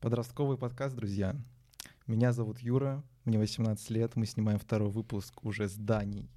[0.00, 1.36] Подростковый подкаст, друзья.
[2.06, 6.30] Меня зовут Юра, мне 18 лет, мы снимаем второй выпуск уже с Даней.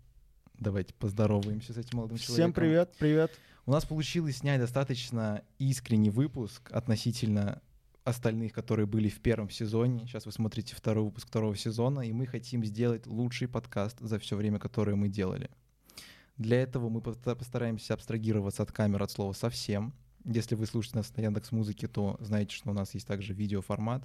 [0.56, 2.52] Давайте поздороваемся с этим молодым человеком.
[2.52, 3.32] Всем привет, привет.
[3.66, 7.62] У нас получилось снять достаточно искренний выпуск относительно
[8.04, 10.07] остальных, которые были в первом сезоне.
[10.07, 14.36] Сейчас вы смотрите второй выпуск второго сезона, и мы хотим сделать лучший подкаст за все
[14.36, 15.50] время, которое мы делали.
[16.36, 19.93] Для этого мы постараемся абстрагироваться от камер от слова совсем,
[20.25, 24.03] если вы слушаете нас на Яндекс Музыке, то знаете, что у нас есть также видеоформат.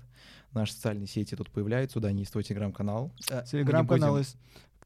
[0.53, 3.13] Наши социальные сети тут появляются, туда не есть твой телеграм-канал.
[3.31, 4.37] Э, телеграм-канал будем...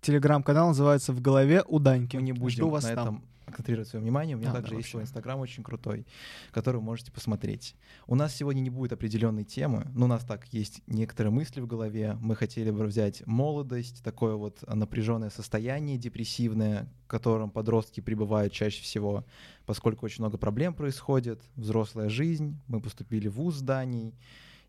[0.00, 2.16] Телеграм-канал называется «В голове у Даньки».
[2.16, 3.24] Мы не будем Жду вас на там.
[3.46, 4.36] Концентрировать свое внимание.
[4.36, 6.06] У меня а, также да, есть свой инстаграм очень крутой,
[6.50, 7.74] который вы можете посмотреть.
[8.06, 11.66] У нас сегодня не будет определенной темы, но у нас так есть некоторые мысли в
[11.66, 12.16] голове.
[12.20, 18.82] Мы хотели бы взять молодость, такое вот напряженное состояние депрессивное, в котором подростки пребывают чаще
[18.82, 19.24] всего,
[19.66, 24.14] поскольку очень много проблем происходит, взрослая жизнь, мы поступили в вуз зданий,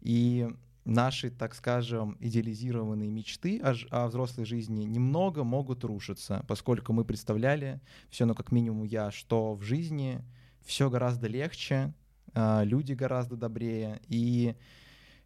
[0.02, 0.50] и
[0.86, 7.80] наши, так скажем, идеализированные мечты о, о взрослой жизни немного могут рушиться, поскольку мы представляли,
[8.10, 10.22] все, ну как минимум я, что в жизни
[10.66, 11.94] все гораздо легче,
[12.34, 14.56] а, люди гораздо добрее, и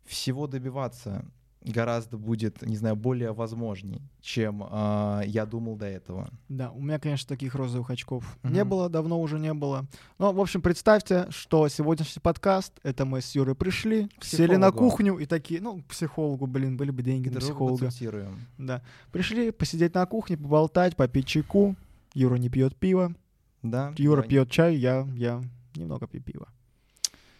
[0.05, 1.25] всего добиваться
[1.63, 6.29] гораздо будет, не знаю, более возможней, чем э, я думал до этого.
[6.49, 8.51] Да, у меня, конечно, таких розовых очков mm-hmm.
[8.51, 9.85] не было, давно уже не было.
[10.17, 15.17] Но, в общем, представьте, что сегодняшний подкаст, это мы с Юрой пришли, сели на кухню
[15.17, 17.89] и такие, ну, к психологу, блин, были бы деньги на психолога.
[18.57, 18.81] Да.
[19.11, 21.75] Пришли посидеть на кухне, поболтать, попить чайку.
[22.13, 23.13] Юра не пьет пиво.
[23.61, 23.93] Да.
[23.97, 25.41] Юра пьет чай, я, я
[25.75, 26.47] немного пью пиво.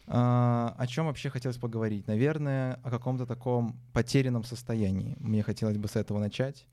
[0.08, 2.08] А, о чем вообще хотелось поговорить?
[2.08, 5.18] Наверное, о каком-то таком потерянном состоянии.
[5.20, 6.66] Мне хотелось бы с этого начать.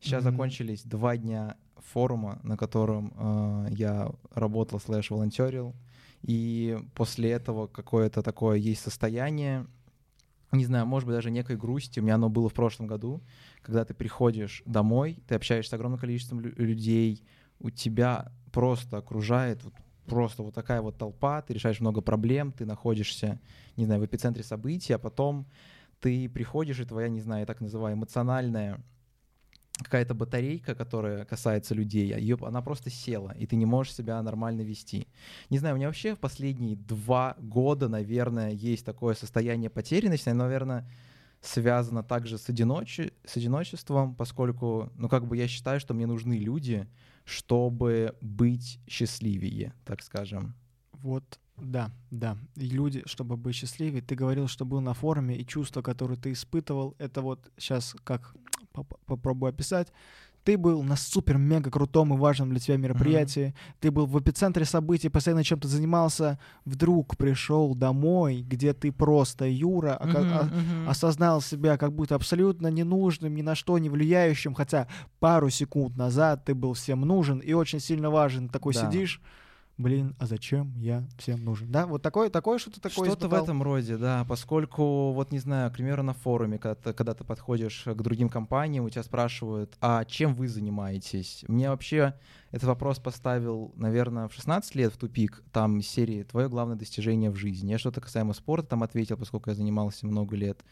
[0.00, 0.30] Сейчас mm-hmm.
[0.30, 5.74] закончились два дня форума, на котором э, я работал слэш волонтерил.
[6.22, 9.66] И после этого какое-то такое есть состояние,
[10.50, 12.00] не знаю, может быть, даже некой грусти.
[12.00, 13.22] У меня оно было в прошлом году,
[13.62, 17.22] когда ты приходишь домой, ты общаешься с огромным количеством людей,
[17.60, 19.74] у тебя просто окружает вот
[20.08, 23.40] просто вот такая вот толпа, ты решаешь много проблем, ты находишься,
[23.76, 25.46] не знаю, в эпицентре событий, а потом
[26.00, 28.80] ты приходишь, и твоя, не знаю, так называемая эмоциональная
[29.78, 34.20] какая-то батарейка, которая касается людей, а ее, она просто села, и ты не можешь себя
[34.22, 35.06] нормально вести.
[35.50, 40.44] Не знаю, у меня вообще в последние два года, наверное, есть такое состояние потерянности, оно,
[40.44, 40.88] наверное,
[41.40, 46.34] связано также с, одиноче, с одиночеством, поскольку, ну, как бы я считаю, что мне нужны
[46.34, 46.88] люди,
[47.28, 50.54] чтобы быть счастливее, так скажем.
[50.92, 52.38] Вот, да, да.
[52.56, 56.32] И люди, чтобы быть счастливее, ты говорил, что был на форуме, и чувства, которые ты
[56.32, 58.34] испытывал, это вот сейчас как
[59.04, 59.92] попробую описать
[60.48, 63.74] ты был на супер-мега крутом и важном для тебя мероприятии, mm-hmm.
[63.80, 69.98] ты был в эпицентре событий, постоянно чем-то занимался, вдруг пришел домой, где ты просто Юра,
[70.00, 70.88] mm-hmm, mm-hmm.
[70.88, 74.88] осознал себя как будто абсолютно ненужным, ни на что не влияющим, хотя
[75.20, 78.48] пару секунд назад ты был всем нужен и очень сильно важен.
[78.48, 78.90] Такой да.
[78.90, 79.20] сидишь
[79.78, 81.70] блин, а зачем я всем нужен?
[81.70, 83.08] Да, вот такое, такое что-то такое.
[83.08, 86.92] Что-то в этом роде, да, поскольку, вот не знаю, к примеру, на форуме, когда ты,
[86.92, 91.44] когда ты подходишь к другим компаниям, у тебя спрашивают, а чем вы занимаетесь?
[91.48, 92.14] Мне вообще
[92.50, 97.36] этот вопрос поставил, наверное, в 16 лет в тупик, там серии «Твое главное достижение в
[97.36, 97.70] жизни».
[97.70, 100.64] Я что-то касаемо спорта там ответил, поскольку я занимался много лет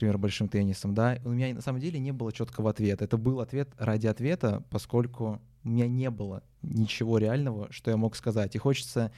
[0.00, 3.04] примеру, большим теннисом, да, у меня на самом деле не было четкого ответа.
[3.04, 8.16] Это был ответ ради ответа, поскольку у меня не было ничего реального, что я мог
[8.16, 8.54] сказать.
[8.54, 9.12] И хочется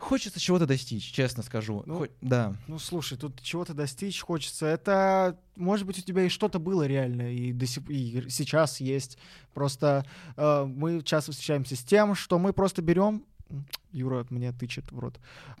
[0.00, 1.82] Хочется чего-то достичь, честно скажу.
[1.84, 2.56] Ну, Хо- да.
[2.68, 4.64] Ну, слушай, тут чего-то достичь хочется.
[4.64, 9.18] Это, может быть, у тебя и что-то было реально, и, до сих, и сейчас есть.
[9.52, 10.06] Просто
[10.38, 13.24] э, мы часто встречаемся с тем, что мы просто берем...
[13.92, 15.20] Юра мне тычет в рот.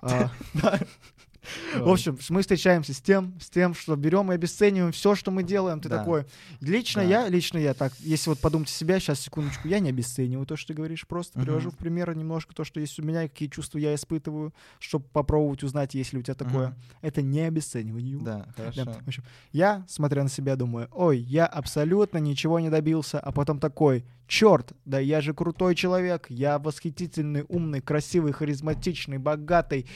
[1.74, 5.42] В общем, мы встречаемся с тем, с тем, что берем и обесцениваем все, что мы
[5.42, 5.80] делаем.
[5.80, 5.98] Ты да.
[5.98, 6.24] такой.
[6.60, 7.08] Лично да.
[7.08, 10.56] я, лично я так, если вот подумать о себя, сейчас секундочку, я не обесцениваю то,
[10.56, 11.44] что ты говоришь, просто uh-huh.
[11.44, 15.62] привожу в пример немножко то, что есть у меня, какие чувства я испытываю, чтобы попробовать
[15.62, 16.68] узнать, есть ли у тебя такое.
[16.68, 16.98] Uh-huh.
[17.02, 18.18] Это не обесценивание.
[18.20, 18.84] Да, хорошо.
[18.84, 18.92] Да.
[18.92, 23.58] В общем, я, смотря на себя, думаю, ой, я абсолютно ничего не добился, а потом
[23.58, 29.86] такой, черт, да я же крутой человек, я восхитительный, умный, красивый, харизматичный, богатый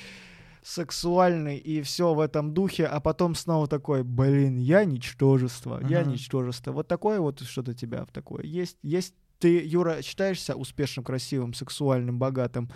[0.64, 5.90] сексуальный и все в этом духе, а потом снова такой, блин, я ничтожество, uh-huh.
[5.90, 6.72] я ничтожество.
[6.72, 8.78] Вот такое вот что-то тебя в такое есть.
[8.82, 12.70] Есть ты, Юра, считаешься успешным, красивым, сексуальным, богатым?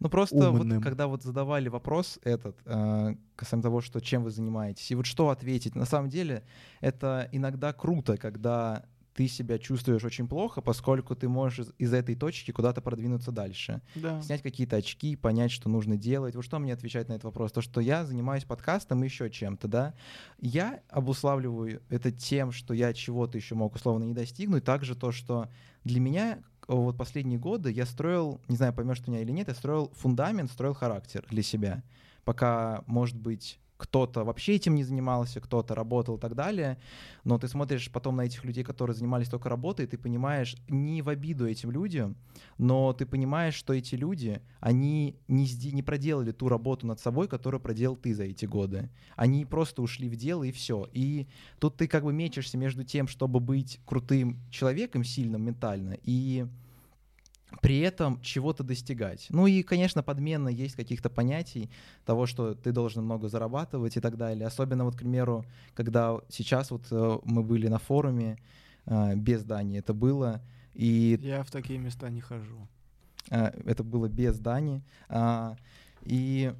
[0.00, 0.78] Ну просто умным.
[0.78, 5.06] вот когда вот задавали вопрос этот э, касаемо того, что чем вы занимаетесь, и вот
[5.06, 6.42] что ответить, на самом деле
[6.80, 8.84] это иногда круто, когда
[9.16, 13.80] ты себя чувствуешь очень плохо, поскольку ты можешь из, этой точки куда-то продвинуться дальше.
[13.94, 14.20] Да.
[14.20, 16.36] Снять какие-то очки, понять, что нужно делать.
[16.36, 17.50] Вот что мне отвечать на этот вопрос?
[17.50, 19.94] То, что я занимаюсь подкастом и еще чем-то, да.
[20.38, 24.64] Я обуславливаю это тем, что я чего-то еще мог условно не достигнуть.
[24.64, 25.48] Также то, что
[25.84, 26.38] для меня
[26.68, 30.50] вот последние годы я строил, не знаю, поймешь ты меня или нет, я строил фундамент,
[30.50, 31.82] строил характер для себя.
[32.24, 36.78] Пока, может быть, кто-то вообще этим не занимался, кто-то работал и так далее,
[37.24, 41.02] но ты смотришь потом на этих людей, которые занимались только работой, и ты понимаешь, не
[41.02, 42.16] в обиду этим людям,
[42.58, 47.60] но ты понимаешь, что эти люди, они не, не проделали ту работу над собой, которую
[47.60, 48.88] проделал ты за эти годы.
[49.14, 50.88] Они просто ушли в дело и все.
[50.92, 51.26] И
[51.58, 56.46] тут ты как бы мечешься между тем, чтобы быть крутым человеком, сильным ментально, и
[57.62, 59.26] при этом чего-то достигать.
[59.30, 61.70] Ну и, конечно, подменно есть каких-то понятий
[62.04, 64.46] того, что ты должен много зарабатывать и так далее.
[64.46, 65.44] Особенно вот, к примеру,
[65.74, 68.38] когда сейчас вот э, мы были на форуме,
[68.86, 70.42] э, без Дани это было,
[70.74, 71.18] и...
[71.22, 72.68] Я в такие места не хожу.
[73.30, 74.82] Э, это было без Дани.
[75.08, 75.56] А,
[76.02, 76.52] и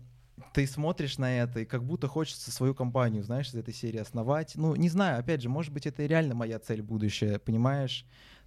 [0.53, 4.53] ты смотришь на это, и как будто хочется свою компанию, знаешь, из этой серии основать.
[4.55, 8.07] Ну, не знаю, опять же, может быть, это реально моя цель будущая, понимаешь?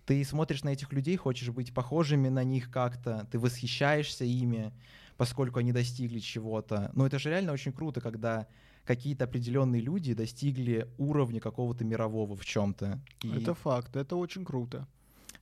[0.10, 4.74] Ты смотришь на этих людей, хочешь быть похожими на них как-то, ты восхищаешься ими,
[5.18, 6.90] поскольку они достигли чего-то.
[6.96, 8.48] Но это же реально очень круто, когда
[8.86, 13.00] какие-то определенные люди достигли уровня какого-то мирового в чем-то.
[13.22, 13.30] И...
[13.30, 14.88] Это факт, это очень круто.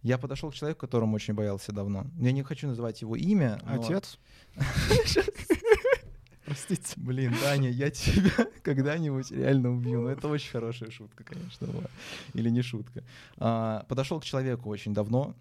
[0.01, 2.05] Я подошел к человеку, которому очень боялся давно.
[2.19, 3.61] Я не хочу называть его имя.
[3.63, 4.19] Отец?
[6.47, 6.93] Простите.
[6.95, 10.03] Блин, Даня, я тебя когда-нибудь реально убью.
[10.03, 11.83] Ну, это очень хорошая шутка, конечно, была.
[12.33, 13.03] Или не шутка.
[13.35, 15.35] А, подошел к человеку очень давно,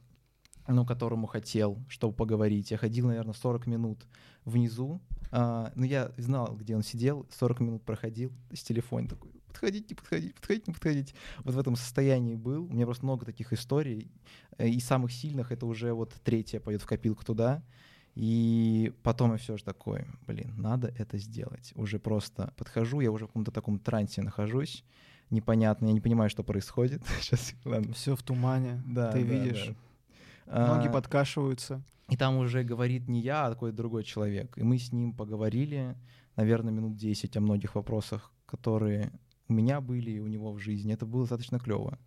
[0.67, 2.73] ну, которому хотел, чтобы поговорить.
[2.73, 4.05] Я ходил, наверное, 40 минут
[4.45, 5.01] внизу.
[5.31, 10.35] А, ну, я знал, где он сидел, 40 минут проходил с телефона такой, подходите, подходите,
[10.35, 11.15] подходите, подходите.
[11.45, 12.65] Вот в этом состоянии был.
[12.65, 14.11] У меня просто много таких историй.
[14.59, 17.63] И самых сильных это уже вот третья пойдет в копилку туда.
[18.17, 21.73] И потом я все же такой, блин, надо это сделать.
[21.75, 24.85] Уже просто подхожу, я уже в каком-то таком трансе нахожусь,
[25.29, 27.03] непонятно, я не понимаю, что происходит.
[27.21, 27.93] Сейчас, ладно.
[27.93, 29.71] Все в тумане, да, ты да, видишь.
[30.47, 30.77] Да.
[30.77, 31.83] Ноги а, подкашиваются.
[32.09, 34.57] И там уже говорит не я, а какой-то другой человек.
[34.57, 35.95] И мы с ним поговорили,
[36.37, 39.13] наверное, минут 10 о многих вопросах, которые
[39.49, 40.95] у меня были и у него в жизни.
[40.95, 41.99] Это было достаточно клево.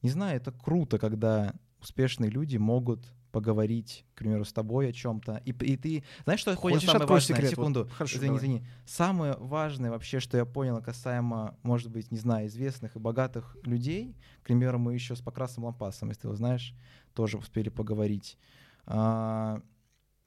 [0.00, 5.42] Не знаю, это круто, когда успешные люди могут поговорить, к примеру, с тобой о чем-то.
[5.44, 7.36] И, и ты, знаешь, что я понял Хочешь самое важное?
[7.36, 7.50] Секрет?
[7.50, 8.40] Секунду, вот, хорошо, извини, давай.
[8.40, 8.66] извини.
[8.86, 14.14] Самое важное вообще, что я понял касаемо, может быть, не знаю, известных и богатых людей,
[14.42, 16.74] к примеру, мы еще с Покрасом Лампасом, если ты его знаешь,
[17.14, 18.38] тоже успели поговорить.
[18.86, 19.62] А,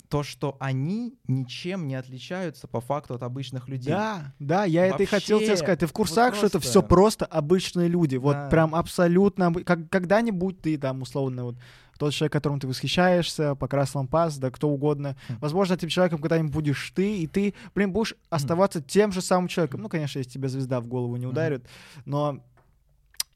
[0.09, 3.89] то, что они ничем не отличаются по факту от обычных людей.
[3.89, 5.79] Да, да, я Вообще, это и хотел тебе сказать.
[5.79, 8.17] Ты в курсах, вот что это все просто обычные люди.
[8.17, 8.21] Да.
[8.21, 9.53] Вот прям абсолютно.
[9.53, 11.55] Как, когда-нибудь ты там условно вот
[11.97, 15.15] тот человек, которым ты восхищаешься, покрас лампас, да кто угодно.
[15.29, 15.37] Mm.
[15.39, 18.83] Возможно, этим человеком когда-нибудь будешь ты, и ты, блин, будешь оставаться mm.
[18.87, 19.81] тем же самым человеком.
[19.81, 21.65] Ну, конечно, если тебе звезда в голову не ударит,
[22.05, 22.43] но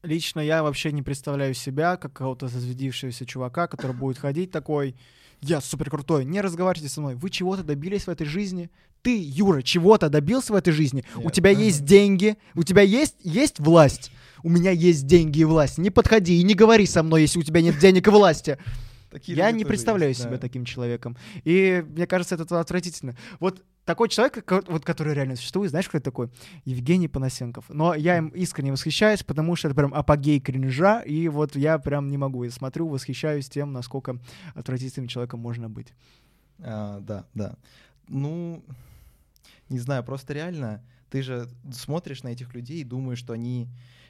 [0.03, 4.95] лично я вообще не представляю себя как какого-то зазведившегося чувака, который будет ходить такой,
[5.41, 8.69] я супер крутой, не разговаривайте со мной, вы чего-то добились в этой жизни,
[9.01, 11.25] ты, Юра, чего-то добился в этой жизни, Нет.
[11.25, 14.11] у тебя есть деньги, у тебя есть, есть власть,
[14.43, 15.77] у меня есть деньги и власть.
[15.77, 18.57] Не подходи и не говори со мной, если у тебя нет денег и власти.
[19.09, 20.37] Такие я не представляю есть, себя да.
[20.37, 21.17] таким человеком.
[21.43, 23.17] И мне кажется, это отвратительно.
[23.39, 26.29] Вот такой человек, вот, который реально существует, знаешь, кто это такой?
[26.63, 27.65] Евгений Панасенков.
[27.69, 32.07] Но я им искренне восхищаюсь, потому что это прям апогей кринжа, и вот я прям
[32.09, 32.43] не могу.
[32.43, 34.19] Я смотрю, восхищаюсь тем, насколько
[34.53, 35.87] отвратительным человеком можно быть.
[36.59, 37.55] А, да, да.
[38.07, 38.63] Ну,
[39.69, 43.69] не знаю, просто реально ты же смотришь на этих людей и думаешь, что они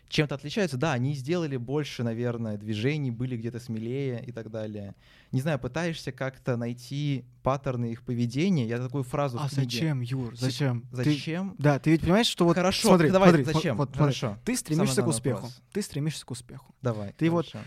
[0.09, 0.77] чем-то отличаются.
[0.77, 4.95] Да, они сделали больше, наверное, движений, были где-то смелее и так далее.
[5.31, 8.67] Не знаю, пытаешься как-то найти паттерны их поведения.
[8.67, 10.35] Я такую фразу А зачем, Юр?
[10.35, 10.85] Зачем?
[10.91, 11.51] Зачем?
[11.51, 12.55] Ты, да, ты ведь понимаешь, что вот...
[12.55, 13.77] Хорошо, смотри, давай, смотри, зачем?
[13.77, 14.37] Вот, Хорошо.
[14.43, 15.41] Ты стремишься к успеху.
[15.43, 15.61] Вопрос.
[15.71, 16.75] Ты стремишься к успеху.
[16.81, 17.57] Давай, Ты хорошо.
[17.57, 17.65] вот...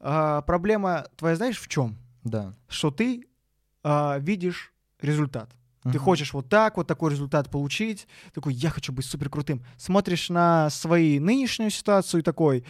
[0.00, 1.96] А, проблема твоя знаешь в чем?
[2.24, 2.54] Да.
[2.68, 3.26] Что ты
[3.82, 5.50] а, видишь результат.
[5.92, 9.62] Ты хочешь вот так, вот такой результат получить, такой, я хочу быть супер крутым.
[9.76, 12.64] Смотришь на свою нынешнюю ситуацию и такой,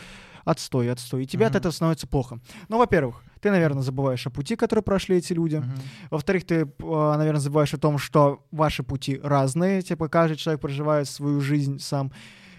[0.44, 1.24] отстой, отстой.
[1.24, 1.48] И тебе uh-huh.
[1.48, 2.40] от этого становится плохо.
[2.68, 5.56] Ну, во-первых, ты, наверное, забываешь о пути, который прошли эти люди.
[5.56, 5.80] Uh-huh.
[6.10, 9.82] Во-вторых, ты, а, наверное, забываешь о том, что ваши пути разные.
[9.82, 12.12] Типа, каждый человек проживает свою жизнь сам.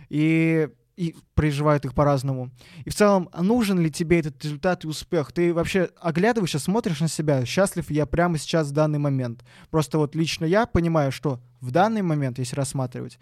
[0.10, 2.52] И и проживают их по-разному.
[2.86, 5.32] И в целом, нужен ли тебе этот результат и успех?
[5.32, 9.44] Ты вообще оглядываешься, смотришь на себя, счастлив я прямо сейчас в данный момент.
[9.70, 13.20] Просто вот лично я понимаю, что в данный момент, если рассматривать,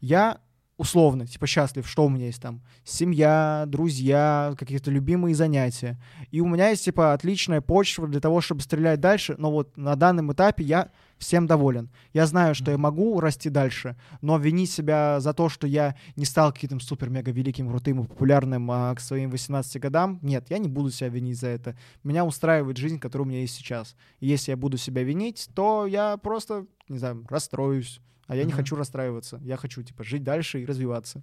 [0.00, 0.38] я
[0.76, 2.60] условно, типа счастлив, что у меня есть там?
[2.84, 6.00] Семья, друзья, какие-то любимые занятия.
[6.30, 9.94] И у меня есть, типа, отличная почва для того, чтобы стрелять дальше, но вот на
[9.94, 11.90] данном этапе я всем доволен.
[12.12, 16.24] Я знаю, что я могу расти дальше, но винить себя за то, что я не
[16.24, 20.68] стал каким-то супер-мега великим, крутым и популярным а, к своим 18 годам, нет, я не
[20.68, 21.76] буду себя винить за это.
[22.02, 23.94] Меня устраивает жизнь, которая у меня есть сейчас.
[24.18, 28.00] И если я буду себя винить, то я просто, не знаю, расстроюсь.
[28.26, 28.46] А я mm-hmm.
[28.46, 29.40] не хочу расстраиваться.
[29.42, 31.22] Я хочу, типа, жить дальше и развиваться.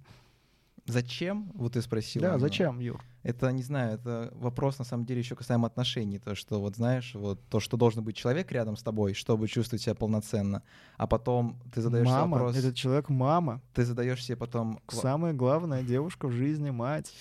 [0.86, 1.52] Зачем?
[1.54, 2.22] Вот ты спросил.
[2.22, 3.00] Да, зачем, Юр?
[3.22, 6.18] Это, не знаю, это вопрос, на самом деле, еще касаемо отношений.
[6.18, 9.82] То, что, вот знаешь, вот то, что должен быть человек рядом с тобой, чтобы чувствовать
[9.82, 10.62] себя полноценно.
[10.96, 12.56] А потом ты задаешь мама, вопрос...
[12.56, 13.60] этот человек мама.
[13.74, 14.80] Ты задаешь себе потом...
[14.88, 17.12] Самая главная девушка в жизни, мать.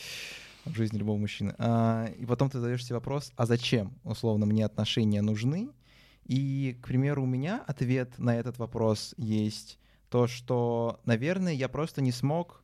[0.66, 1.54] В жизни любого мужчины.
[1.60, 5.70] А, и потом ты задаешь себе вопрос, а зачем, условно, мне отношения нужны?
[6.26, 12.02] И, к примеру, у меня ответ на этот вопрос есть то, что, наверное, я просто
[12.02, 12.62] не смог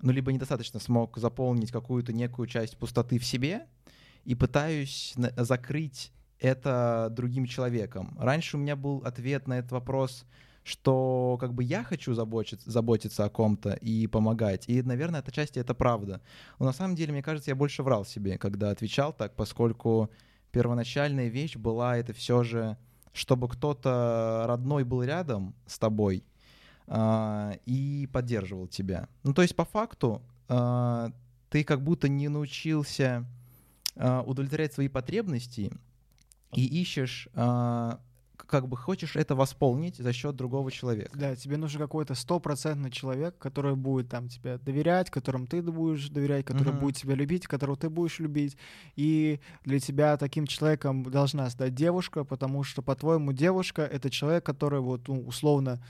[0.00, 3.66] ну, либо недостаточно смог заполнить какую-то некую часть пустоты в себе
[4.24, 8.16] и пытаюсь закрыть это другим человеком.
[8.18, 10.26] Раньше у меня был ответ на этот вопрос,
[10.64, 14.68] что как бы я хочу заботиться, заботиться о ком-то и помогать.
[14.68, 16.20] И, наверное, эта часть это правда.
[16.58, 20.10] Но на самом деле, мне кажется, я больше врал себе, когда отвечал так, поскольку
[20.56, 22.78] первоначальная вещь была это все же,
[23.12, 26.24] чтобы кто-то родной был рядом с тобой—
[26.88, 29.08] а, и поддерживал тебя.
[29.24, 31.10] Ну, то есть, по факту, а,
[31.50, 33.24] ты как будто не научился
[33.96, 35.72] а, удовлетворять свои потребности
[36.54, 37.28] и ищешь
[38.46, 41.10] как бы хочешь это восполнить за счет другого человека.
[41.14, 46.44] Да, тебе нужен какой-то стопроцентный человек, который будет там тебе доверять, которому ты будешь доверять,
[46.44, 46.80] который uh-huh.
[46.80, 48.56] будет тебя любить, которого ты будешь любить.
[48.94, 54.80] И для тебя таким человеком должна стать девушка, потому что, по-твоему, девушка— это человек, который
[54.80, 55.80] вот ну, условно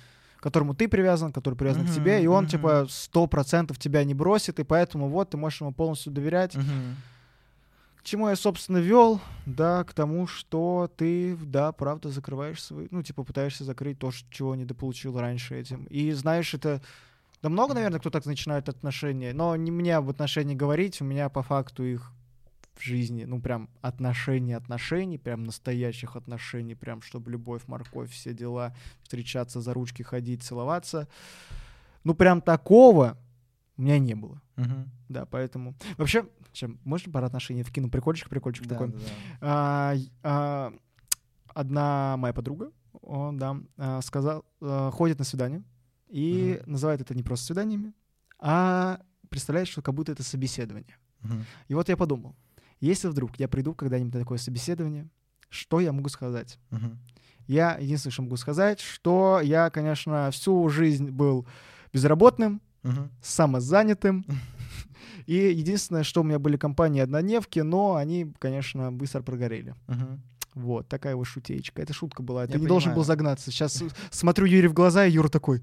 [0.41, 2.51] которому ты привязан, который привязан uh-huh, к тебе, и он, uh-huh.
[2.51, 6.55] типа, сто процентов тебя не бросит, и поэтому вот ты можешь ему полностью доверять.
[6.55, 6.95] Uh-huh.
[8.07, 13.25] Чему я, собственно, вел, да, к тому, что ты, да, правда, закрываешь свои, ну, типа,
[13.25, 15.87] пытаешься закрыть то, чего недополучил раньше этим.
[15.87, 16.81] И знаешь, это...
[17.43, 21.29] Да много, наверное, кто так начинает отношения, но не мне об отношении говорить, у меня
[21.29, 22.13] по факту их
[22.77, 28.73] в жизни, ну, прям отношений, отношений, прям настоящих отношений, прям, чтобы любовь, морковь, все дела,
[29.03, 31.09] встречаться, за ручки ходить, целоваться.
[32.05, 33.19] Ну, прям такого
[33.77, 34.41] у меня не было.
[34.57, 34.91] Угу.
[35.09, 35.75] Да, поэтому...
[35.97, 37.91] Вообще, чем, можно пара отношений вкину?
[37.91, 38.89] Прикольчик, прикольчик да, такой.
[38.89, 39.05] Да, да.
[39.41, 40.73] А, а,
[41.49, 45.63] одна моя подруга, он, да, а, сказал, а, ходит на свидание
[46.09, 46.73] и угу.
[46.73, 47.93] называет это не просто свиданиями,
[48.39, 50.97] а представляет, что как будто это собеседование.
[51.25, 51.35] Угу.
[51.69, 52.35] И вот я подумал,
[52.81, 55.09] если вдруг я приду когда-нибудь на такое собеседование,
[55.49, 56.59] что я могу сказать?
[56.71, 56.97] Uh-huh.
[57.47, 61.47] Я единственное, что могу сказать, что я, конечно, всю жизнь был
[61.93, 63.09] безработным, uh-huh.
[63.23, 64.25] самозанятым.
[65.27, 69.75] И единственное, что у меня были компании однодневки, но они, конечно, быстро прогорели.
[69.89, 70.19] Uh-huh.
[70.55, 71.83] Вот, такая вот шутеечка.
[71.83, 72.43] Это шутка была.
[72.43, 72.69] Я Ты не понимаю.
[72.69, 73.51] должен был загнаться.
[73.51, 75.63] Сейчас смотрю Юре в глаза, и Юра такой...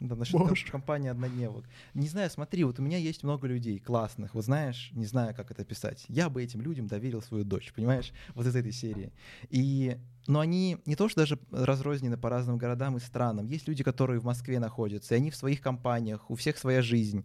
[0.00, 0.66] Да, насчет Боже.
[0.66, 1.64] компании однодневок.
[1.94, 5.50] Не знаю, смотри, вот у меня есть много людей классных, вот знаешь, не знаю, как
[5.50, 6.04] это писать.
[6.08, 9.12] Я бы этим людям доверил свою дочь, понимаешь, вот из этой серии.
[9.48, 13.46] И, но они не то, что даже разрознены по разным городам и странам.
[13.46, 17.24] Есть люди, которые в Москве находятся, и они в своих компаниях, у всех своя жизнь.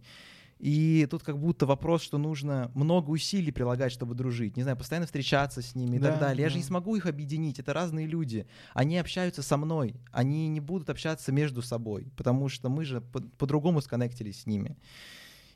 [0.62, 4.56] И тут как будто вопрос, что нужно много усилий прилагать, чтобы дружить.
[4.56, 6.44] Не знаю, постоянно встречаться с ними и да, так далее.
[6.44, 7.58] Я же не смогу их объединить.
[7.58, 8.46] Это разные люди.
[8.72, 9.96] Они общаются со мной.
[10.12, 14.76] Они не будут общаться между собой, потому что мы же по- по-другому сконнектились с ними.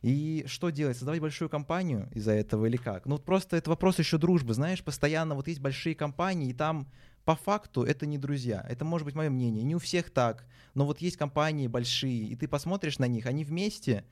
[0.02, 0.96] И что делать?
[0.96, 3.06] Создавать большую компанию из-за этого или как?
[3.06, 4.54] Ну вот просто это вопрос еще дружбы.
[4.54, 6.88] Знаешь, постоянно вот есть большие компании, и там
[7.24, 8.66] по факту это не друзья.
[8.68, 9.62] Это может быть мое мнение.
[9.62, 10.48] Не у всех так.
[10.74, 14.04] Но вот есть компании большие, и ты посмотришь на них, они вместе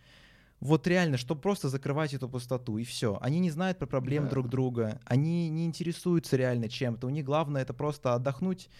[0.61, 3.19] вот реально, чтобы просто закрывать эту пустоту, и все.
[3.21, 4.31] Они не знают про проблемы да.
[4.31, 7.07] друг друга, они не интересуются реально чем-то.
[7.07, 8.71] У них главное это просто отдохнуть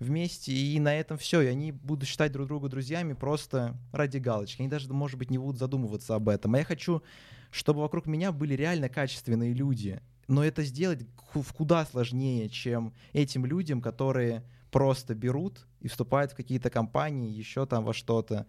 [0.00, 1.40] вместе, и на этом все.
[1.42, 4.62] И они будут считать друг друга друзьями просто ради галочки.
[4.62, 6.54] Они даже, может быть, не будут задумываться об этом.
[6.54, 7.02] А я хочу,
[7.50, 10.00] чтобы вокруг меня были реально качественные люди.
[10.26, 16.36] Но это сделать в куда сложнее, чем этим людям, которые просто берут и вступают в
[16.36, 18.46] какие-то компании, еще там во что-то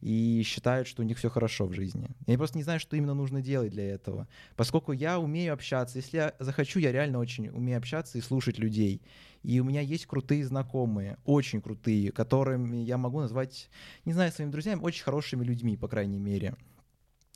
[0.00, 2.08] и считают, что у них все хорошо в жизни.
[2.26, 4.28] Я просто не знаю, что именно нужно делать для этого.
[4.56, 9.02] Поскольку я умею общаться, если я захочу, я реально очень умею общаться и слушать людей.
[9.42, 13.68] И у меня есть крутые знакомые, очень крутые, которыми я могу назвать,
[14.04, 16.54] не знаю, своими друзьями, очень хорошими людьми, по крайней мере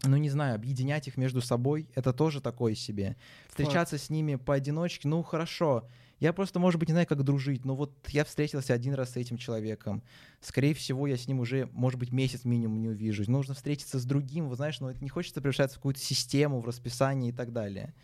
[0.02, 3.16] ну, не знаю, объединять их между собой, это тоже такое себе.
[3.48, 4.06] Встречаться Факт.
[4.06, 5.86] с ними поодиночке, ну, хорошо,
[6.20, 9.16] Я просто, может быть, не знаю, как дружить, но вот я встретился один раз с
[9.16, 10.02] этим человеком.
[10.40, 13.26] Скорее всего, я с ним уже, может быть, месяц минимум не увижусь.
[13.26, 16.66] Нужно встретиться с другим, вы знаешь, но это не хочется превращаться в какую-то систему, в
[16.66, 17.94] расписание и так далее.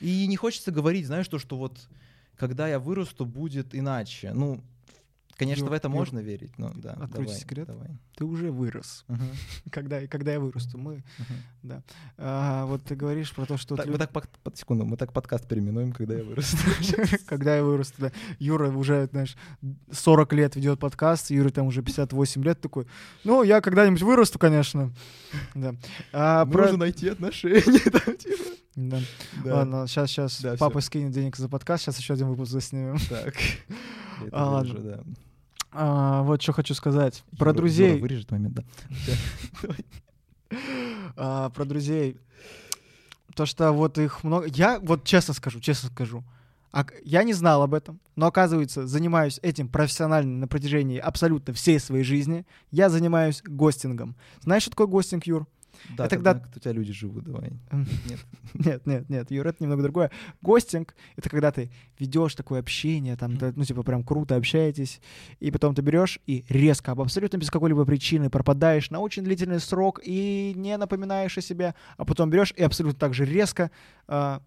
[0.00, 1.88] И не хочется говорить, знаешь, то, что вот
[2.36, 4.32] когда я вырасту, будет иначе.
[4.32, 4.62] Ну,
[5.40, 6.90] Конечно, Юр, в это Юр, можно верить, но да.
[6.90, 7.66] Откройте давай, секрет.
[7.66, 7.88] Давай.
[8.14, 9.06] Ты уже вырос.
[9.70, 11.34] Когда, когда я вырасту, мы, uh-huh.
[11.62, 11.82] да.
[12.18, 13.74] А, вот ты говоришь про то, что...
[13.74, 16.58] Так, мы так, под, под секунду, мы так подкаст переименуем, когда я вырасту.
[17.26, 18.12] когда я вырасту, да.
[18.38, 19.34] Юра уже, знаешь,
[19.90, 22.86] 40 лет ведет подкаст, Юра там уже 58 лет такой,
[23.24, 24.92] ну, я когда-нибудь вырасту, конечно.
[25.54, 25.74] Да.
[26.12, 27.62] А, Нужно найти отношения.
[28.18, 28.44] Типа.
[28.76, 29.00] Да.
[29.42, 29.54] да.
[29.56, 30.86] Ладно, сейчас, сейчас да, папа все.
[30.86, 32.98] скинет денег за подкаст, сейчас еще один выпуск заснимем.
[33.08, 33.34] Так.
[34.32, 34.72] А, ладно.
[34.72, 35.00] Вижу, да.
[35.72, 37.22] А, вот что хочу сказать.
[37.32, 37.92] Юра, про друзей.
[37.92, 38.64] Юра вырежет момент, да.
[41.16, 42.16] а, про друзей.
[43.34, 44.46] То, что вот их много...
[44.46, 46.24] Я вот честно скажу, честно скажу.
[46.72, 51.80] А я не знал об этом, но оказывается, занимаюсь этим профессионально на протяжении абсолютно всей
[51.80, 52.46] своей жизни.
[52.70, 54.16] Я занимаюсь гостингом.
[54.40, 55.46] Знаешь, что такое гостинг, Юр?
[55.96, 56.34] Да, это когда...
[56.34, 57.52] когда у тебя люди живут, давай.
[57.72, 58.20] Нет.
[58.54, 60.10] нет, нет, нет, Юр, это немного другое.
[60.42, 65.00] Гостинг— это когда ты ведешь такое общение, там, ну, типа, прям круто общаетесь,
[65.38, 70.00] и потом ты берешь и резко, абсолютно без какой-либо причины пропадаешь на очень длительный срок
[70.04, 73.70] и не напоминаешь о себе, а потом берешь и абсолютно так же резко
[74.08, 74.40] э,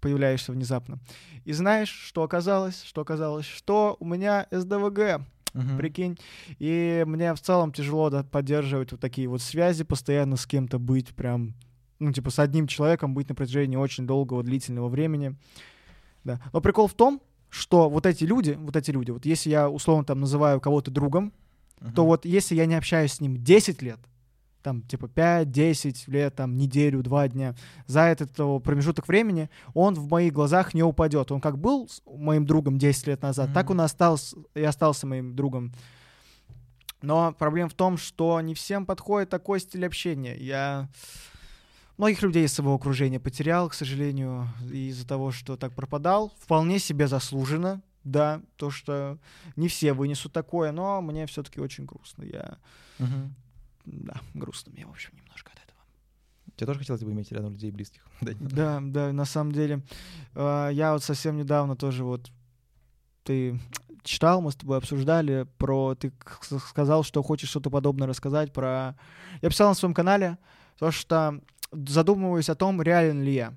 [0.00, 0.98] появляешься внезапно.
[1.44, 2.82] И знаешь, что оказалось?
[2.82, 3.46] Что оказалось?
[3.46, 5.22] Что у меня СДВГ—
[5.56, 5.76] uh-huh.
[5.76, 6.18] прикинь.
[6.58, 11.14] И мне в целом тяжело да, поддерживать вот такие вот связи, постоянно с кем-то быть
[11.14, 11.54] прям,
[11.98, 15.36] ну, типа, с одним человеком быть на протяжении очень долгого, длительного времени.
[16.24, 16.40] Да.
[16.52, 20.04] Но прикол в том, что вот эти люди, вот эти люди, вот если я условно
[20.04, 21.32] там называю кого-то другом,
[21.80, 21.92] uh-huh.
[21.92, 24.00] то вот если я не общаюсь с ним 10 лет,
[24.66, 27.54] там, типа, 5-10 лет, там, неделю, два дня,
[27.86, 28.32] за этот
[28.64, 31.30] промежуток времени он в моих глазах не упадет.
[31.30, 33.54] Он как был моим другом 10 лет назад, mm-hmm.
[33.54, 35.72] так он остался, и остался моим другом.
[37.00, 40.36] Но проблема в том, что не всем подходит такой стиль общения.
[40.36, 40.88] Я
[41.96, 46.32] многих людей из своего окружения потерял, к сожалению, из-за того, что так пропадал.
[46.40, 49.18] Вполне себе заслуженно, да, то, что
[49.54, 52.24] не все вынесут такое, но мне все-таки очень грустно.
[52.24, 52.58] Я
[52.98, 53.30] угу
[53.86, 55.78] да, грустно мне, в общем, немножко от этого.
[56.56, 58.06] Тебе тоже хотелось бы иметь рядом людей близких?
[58.20, 59.82] да, да, на самом деле.
[60.34, 62.30] Э, я вот совсем недавно тоже вот
[63.22, 63.58] ты
[64.02, 65.94] читал, мы с тобой обсуждали про...
[65.94, 68.96] Ты сказал, что хочешь что-то подобное рассказать про...
[69.42, 70.38] Я писал на своем канале
[70.78, 71.40] то, что
[71.72, 73.54] задумываюсь о том, реален ли я.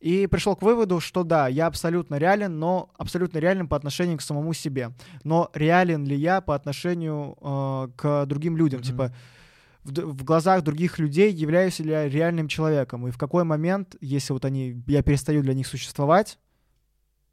[0.00, 4.22] И пришел к выводу, что да, я абсолютно реален, но абсолютно реален по отношению к
[4.22, 4.92] самому себе.
[5.24, 8.80] Но реален ли я по отношению э, к другим людям?
[8.80, 8.84] Mm-hmm.
[8.84, 9.14] Типа,
[9.84, 14.32] в, в глазах других людей являюсь ли я реальным человеком, и в какой момент, если
[14.32, 16.38] вот они, я перестаю для них существовать,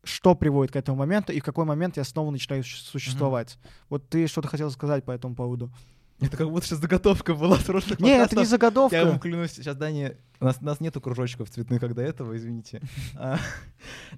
[0.04, 3.58] что приводит к этому моменту, и в какой момент я снова начинаю существовать.
[3.62, 3.70] Mm-hmm.
[3.90, 5.72] Вот ты что-то хотел сказать по этому поводу.
[6.20, 8.96] Это как будто сейчас заготовка была с Нет, это не заготовка.
[8.96, 12.36] Я вам клянусь, сейчас Дани у нас, у нас нету кружочков цветных, как до этого,
[12.38, 12.82] извините.
[13.16, 13.40] А,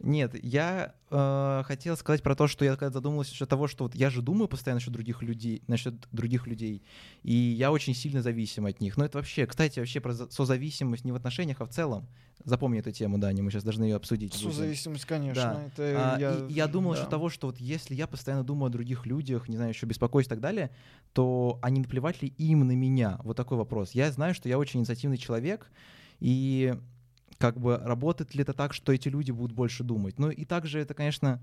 [0.01, 3.95] нет, я э, хотел сказать про то, что я когда задумался насчет того, что вот
[3.95, 6.83] я же думаю постоянно насчет других людей, насчет других людей,
[7.23, 8.97] и я очень сильно зависим от них.
[8.97, 12.07] Но это вообще, кстати, вообще про созависимость не в отношениях, а в целом.
[12.45, 14.33] Запомни эту тему, Дани, мы сейчас должны ее обсудить.
[14.33, 15.41] Созависимость, конечно.
[15.43, 15.63] Да.
[15.83, 16.97] Это а, я, и, я думал да.
[16.97, 20.27] насчет того, что вот если я постоянно думаю о других людях, не знаю, еще беспокоюсь
[20.27, 20.71] и так далее,
[21.13, 23.19] то а не наплевать ли им на меня?
[23.23, 23.91] Вот такой вопрос.
[23.91, 25.69] Я знаю, что я очень инициативный человек,
[26.19, 26.75] и
[27.37, 30.19] как бы работает ли это так, что эти люди будут больше думать.
[30.19, 31.41] Ну и также это, конечно,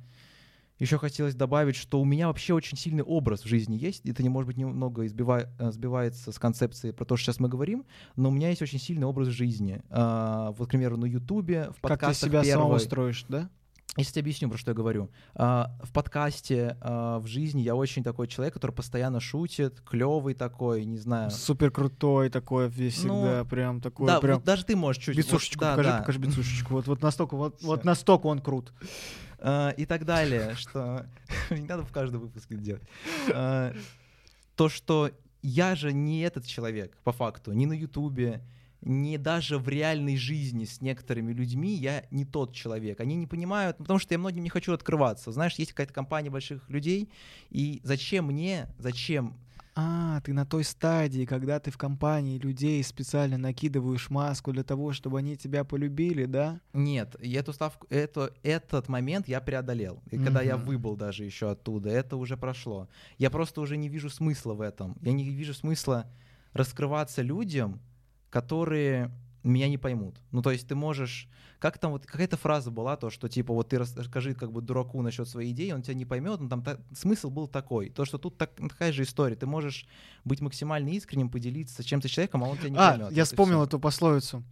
[0.78, 4.04] еще хотелось добавить, что у меня вообще очень сильный образ в жизни есть.
[4.04, 7.48] Это, не может быть, немного избивает, э, сбивается с концепции про то, что сейчас мы
[7.48, 9.82] говорим, но у меня есть очень сильный образ жизни.
[9.88, 12.62] А, вот, к примеру, на Ютубе, в подкастах Как ты себя первой...
[12.62, 13.48] самого строишь, да?
[13.96, 15.10] Если тебе объясню, про что я говорю.
[15.34, 20.84] А, в подкасте, а, в жизни я очень такой человек, который постоянно шутит, клевый такой,
[20.84, 21.30] не знаю.
[21.30, 24.06] Супер крутой такой весь всегда, ну, прям такой.
[24.06, 24.36] Да, прям...
[24.36, 25.16] вот даже ты можешь чуть.
[25.16, 26.74] Бицушечку вот, покажи, да, покажи бицушечку.
[26.74, 28.72] Вот, вот настолько, вот, вот настолько он крут.
[29.38, 31.06] А, и так далее, что
[31.50, 32.82] не надо в каждом выпуске делать.
[33.26, 35.10] То, что
[35.42, 38.42] я же не этот человек, по факту, ни на Ютубе,
[38.86, 43.00] не даже в реальной жизни с некоторыми людьми я не тот человек.
[43.00, 45.32] Они не понимают, потому что я многим не хочу открываться.
[45.32, 47.10] Знаешь, есть какая-то компания больших людей,
[47.50, 49.36] и зачем мне, зачем
[49.74, 54.92] а, ты на той стадии, когда ты в компании людей специально накидываешь маску для того,
[54.92, 56.60] чтобы они тебя полюбили, да?
[56.72, 60.00] Нет, эту ставку, это, этот момент я преодолел.
[60.10, 60.24] И mm-hmm.
[60.24, 62.88] когда я выбыл даже еще оттуда, это уже прошло.
[63.18, 64.96] Я просто уже не вижу смысла в этом.
[65.02, 66.06] Я не вижу смысла
[66.54, 67.82] раскрываться людям,
[68.36, 69.10] которые
[69.42, 70.20] меня не поймут.
[70.30, 71.26] Ну, то есть ты можешь...
[71.58, 75.00] Как там вот какая-то фраза была, то, что типа вот ты расскажи как бы дураку
[75.00, 76.76] насчет своей идеи, он тебя не поймет, но там та...
[76.92, 77.88] смысл был такой.
[77.88, 79.36] То, что тут так, такая же история.
[79.36, 79.86] Ты можешь
[80.22, 83.12] быть максимально искренним, поделиться чем-то человеком, а он тебя не а, поймет.
[83.12, 84.42] я вспомнил эту пословицу.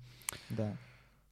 [0.48, 0.76] Да.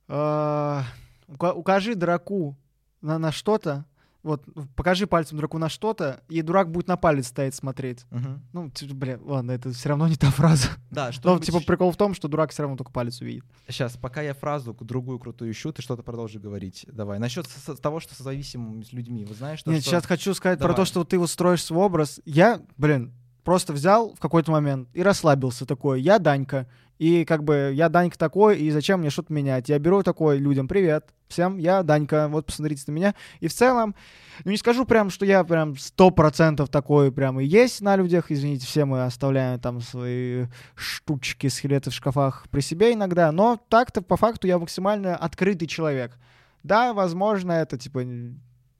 [0.08, 0.84] А,
[1.26, 2.54] ука- Укажи дураку
[3.00, 3.86] на, на что-то,
[4.22, 4.44] вот,
[4.76, 8.04] покажи пальцем дураку на что-то, и дурак будет на палец стоять смотреть.
[8.10, 8.42] Мгм.
[8.52, 10.68] Ну, типа, бля, ладно, это все равно не та фраза.
[10.90, 13.44] Да, Но, что типа, прикол в том, что дурак все равно только палец увидит.
[13.68, 16.86] Сейчас, пока я фразу другую крутую ищу, ты что-то продолжи говорить.
[16.92, 17.18] Давай.
[17.18, 17.46] Насчет
[17.80, 19.24] того, что со зависимыми с людьми.
[19.24, 19.70] Вы знаешь, что...
[19.70, 20.86] Нет, что- сейчас хочу сказать про то, Давай.
[20.86, 22.20] что вот ты вот строишь свой образ.
[22.24, 23.12] Я, блин,
[23.44, 26.00] просто взял в какой-то момент и расслабился такой.
[26.00, 26.68] Я Данька.
[27.02, 29.68] И как бы я Данька такой, и зачем мне что-то менять?
[29.68, 33.16] Я беру такой людям, привет, всем, я Данька, вот посмотрите на меня.
[33.40, 33.96] И в целом,
[34.44, 38.26] ну не скажу прям, что я прям сто процентов такой прям и есть на людях.
[38.30, 43.32] Извините, все мы оставляем там свои штучки, скелеты в шкафах при себе иногда.
[43.32, 46.16] Но так-то по факту я максимально открытый человек.
[46.62, 48.04] Да, возможно, это типа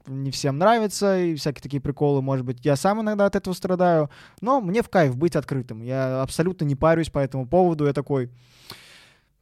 [0.06, 4.10] не всем нравится, и всякие такие приколы, может быть, я сам иногда от этого страдаю,
[4.40, 5.82] но мне в кайф быть открытым.
[5.82, 8.30] Я абсолютно не парюсь по этому поводу, я такой,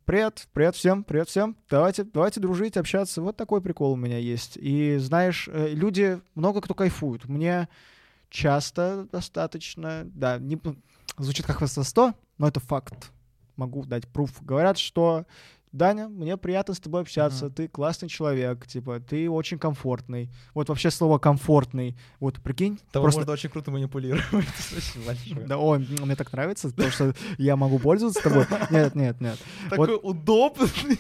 [0.05, 4.57] привет, привет всем, привет всем, давайте, давайте дружить, общаться, вот такой прикол у меня есть.
[4.57, 7.69] И знаешь, э, люди, много кто кайфует, мне
[8.29, 10.61] часто достаточно, да, не,
[11.17, 13.13] звучит как хвастовство, но это факт,
[13.57, 14.43] могу дать пруф.
[14.43, 15.27] Говорят, что
[15.73, 17.55] Даня, мне приятно с тобой общаться, Мгм.
[17.55, 20.29] ты классный человек, типа, ты очень комфортный.
[20.53, 24.25] Вот вообще слово комфортный, вот прикинь, Того просто можно очень круто манипулировать.
[25.47, 28.47] Да, ой, мне так нравится, то, что я могу пользоваться тобой.
[28.71, 29.39] Нет, нет, нет.
[29.69, 30.99] Такой удобный.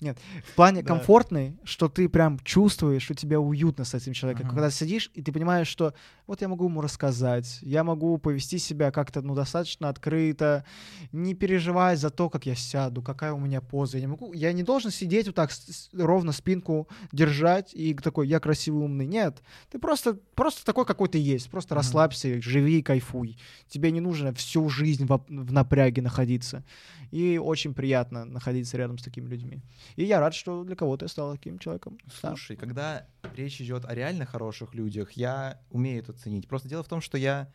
[0.00, 4.48] В плане комфортный, что ты прям чувствуешь, что тебе уютно с этим человеком.
[4.48, 5.92] Когда сидишь, и ты понимаешь, что
[6.26, 10.64] вот я могу ему рассказать, я могу повести себя как-то, ну, достаточно открыто,
[11.12, 13.97] не переживая за то, как я сяду, какая у меня поза.
[13.98, 15.50] Я не могу, я не должен сидеть вот так
[15.92, 19.06] ровно спинку держать и такой, я красивый, умный.
[19.06, 21.50] Нет, ты просто, просто такой, какой ты есть.
[21.50, 21.80] Просто Мгм.
[21.80, 23.38] расслабься, живи и кайфуй.
[23.68, 26.64] Тебе не нужно всю жизнь в, в напряге находиться.
[27.10, 29.62] И очень приятно находиться рядом с такими людьми.
[29.96, 31.98] И я рад, что для кого-то я стал таким человеком.
[32.22, 32.30] Да.
[32.30, 36.48] Слушай, когда речь идет о реально хороших людях, я умею это ценить.
[36.48, 37.50] Просто дело в том, что я,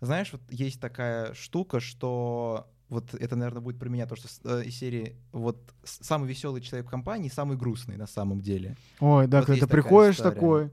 [0.00, 4.64] знаешь, вот есть такая штука, что вот это, наверное, будет про меня то, что э,
[4.64, 8.76] из серии вот самый веселый человек в компании, самый грустный на самом деле.
[9.00, 10.34] Ой, да, Вот когда ты приходишь история.
[10.34, 10.70] такой,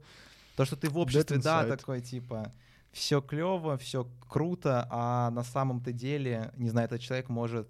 [0.56, 2.52] То, что ты в обществе, да, такой типа
[2.92, 7.68] все клево, все круто, а на самом-то деле, не знаю, этот человек может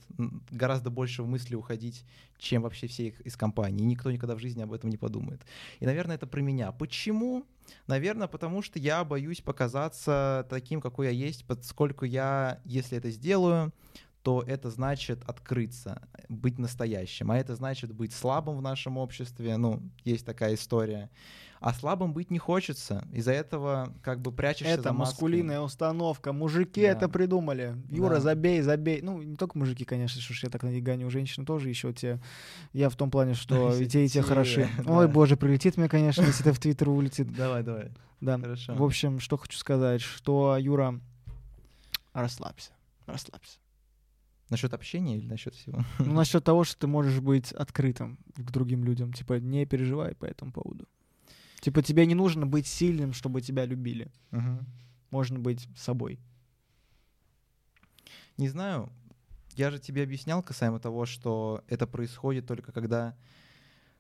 [0.51, 2.05] гораздо больше в мысли уходить,
[2.39, 3.83] чем вообще все их из компании.
[3.83, 5.43] И никто никогда в жизни об этом не подумает.
[5.79, 6.73] И, наверное, это про меня.
[6.73, 7.45] Почему?
[7.87, 13.73] Наверное, потому что я боюсь показаться таким, какой я есть, поскольку я, если это сделаю,
[14.23, 17.31] то это значит открыться, быть настоящим.
[17.31, 19.57] А это значит быть слабым в нашем обществе.
[19.57, 21.11] Ну, есть такая история.
[21.59, 23.07] А слабым быть не хочется.
[23.13, 25.13] Из-за этого как бы прячешься это за маской.
[25.13, 26.33] маскулинная установка.
[26.33, 26.89] Мужики Да.
[26.89, 27.77] это придумали.
[27.91, 28.21] Юра, Да.
[28.21, 29.01] забей, забей.
[29.03, 31.11] Ну, не только мужики, конечно, что ж я так гоню.
[31.11, 32.19] Женщины тоже еще те.
[32.73, 34.69] Я в том плане, что и те, и те хороши.
[34.87, 37.31] Ой, боже, прилетит мне, конечно, если это в Твиттер улетит.
[37.37, 37.91] Давай, давай.
[38.21, 38.39] Да.
[38.39, 38.75] Хорошо.
[38.75, 40.99] В общем, что хочу сказать, что, Юра,
[42.13, 42.73] расслабься.
[43.07, 43.59] Расслабься.
[44.51, 45.85] Насчет общения или насчет всего?
[45.99, 49.13] Ну, насчет того, что ты можешь быть открытым к другим людям.
[49.13, 50.89] Типа, не переживай по этому поводу.
[51.61, 54.11] Типа, тебе не нужно быть сильным, чтобы тебя любили.
[54.31, 54.67] Мгм.
[55.11, 56.19] Можно быть собой.
[58.37, 58.91] Не знаю.
[59.57, 63.17] Я же тебе объяснял касаемо того, что это происходит только когда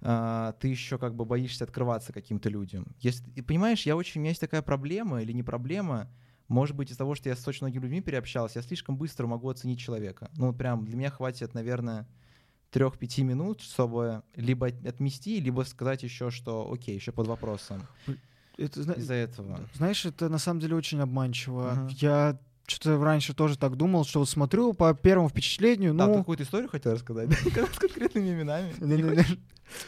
[0.02, 2.86] а, ты еще как бы боишься открываться каким-то людям.
[3.00, 6.08] Если, понимаешь, я очень, у меня есть такая проблема или не проблема,
[6.50, 9.48] может быть, из-за того, что я с очень многими людьми переобщался, я слишком быстро могу
[9.48, 10.30] оценить человека.
[10.36, 12.08] Ну, вот прям для меня хватит, наверное,
[12.70, 17.82] трех-пяти минут, чтобы либо от- отмести, либо сказать еще, что окей, еще под вопросом.
[18.58, 19.60] Это, Из-за этого.
[19.74, 21.70] Знаешь, это на самом деле очень обманчиво.
[21.70, 21.88] Ага.
[21.92, 26.18] Я что-то раньше тоже так думал, что вот смотрю по первому впечатлению, Да, ты ну...
[26.18, 27.30] какую-то историю хотел рассказать?
[27.38, 28.74] С конкретными именами?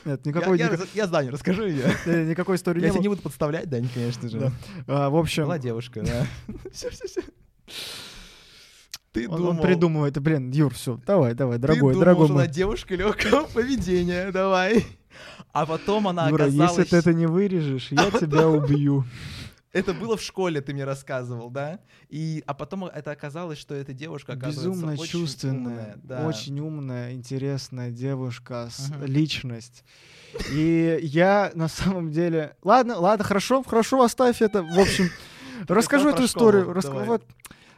[0.04, 1.84] Нет, Я- никакой, я, ника- раз- я Дане расскажу ее.
[2.26, 3.02] никакой истории Я не тебя было.
[3.02, 4.38] не буду подставлять, Дань, конечно же.
[4.38, 4.52] Да.
[4.86, 6.26] А, в общем, Была девушка, да.
[6.72, 7.22] Все, все, все.
[9.12, 12.34] Ты он, думал, он придумывает, блин, Юр, все, давай, давай, ты дорогой, думал, дорогой что
[12.34, 12.44] мой.
[12.44, 14.86] она девушка легкого поведения, давай.
[15.52, 16.78] А потом она Юра, оказалась...
[16.78, 19.04] если ты это не вырежешь, я тебя убью.
[19.72, 21.80] Это было в школе, ты мне рассказывал, да?
[22.10, 26.26] И, а потом это оказалось, что эта девушка Безумно очень чувственная, умная, да.
[26.26, 29.04] очень умная, интересная девушка, Мгм.
[29.06, 29.82] личность.
[30.52, 32.54] И я на самом деле...
[32.62, 34.62] Ладно, ладно, хорошо, хорошо, оставь это.
[34.62, 35.08] В общем,
[35.68, 36.66] расскажу эту историю.
[37.06, 37.24] Вот,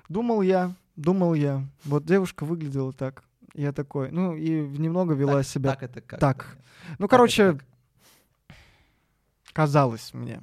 [0.08, 1.64] думал я, думал я.
[1.84, 3.22] Вот девушка выглядела так.
[3.54, 6.18] Я такой, ну, и немного вела так, себя Так это как?
[6.18, 6.56] так.
[6.98, 7.56] Ну, Так короче,
[9.52, 10.40] казалось мне,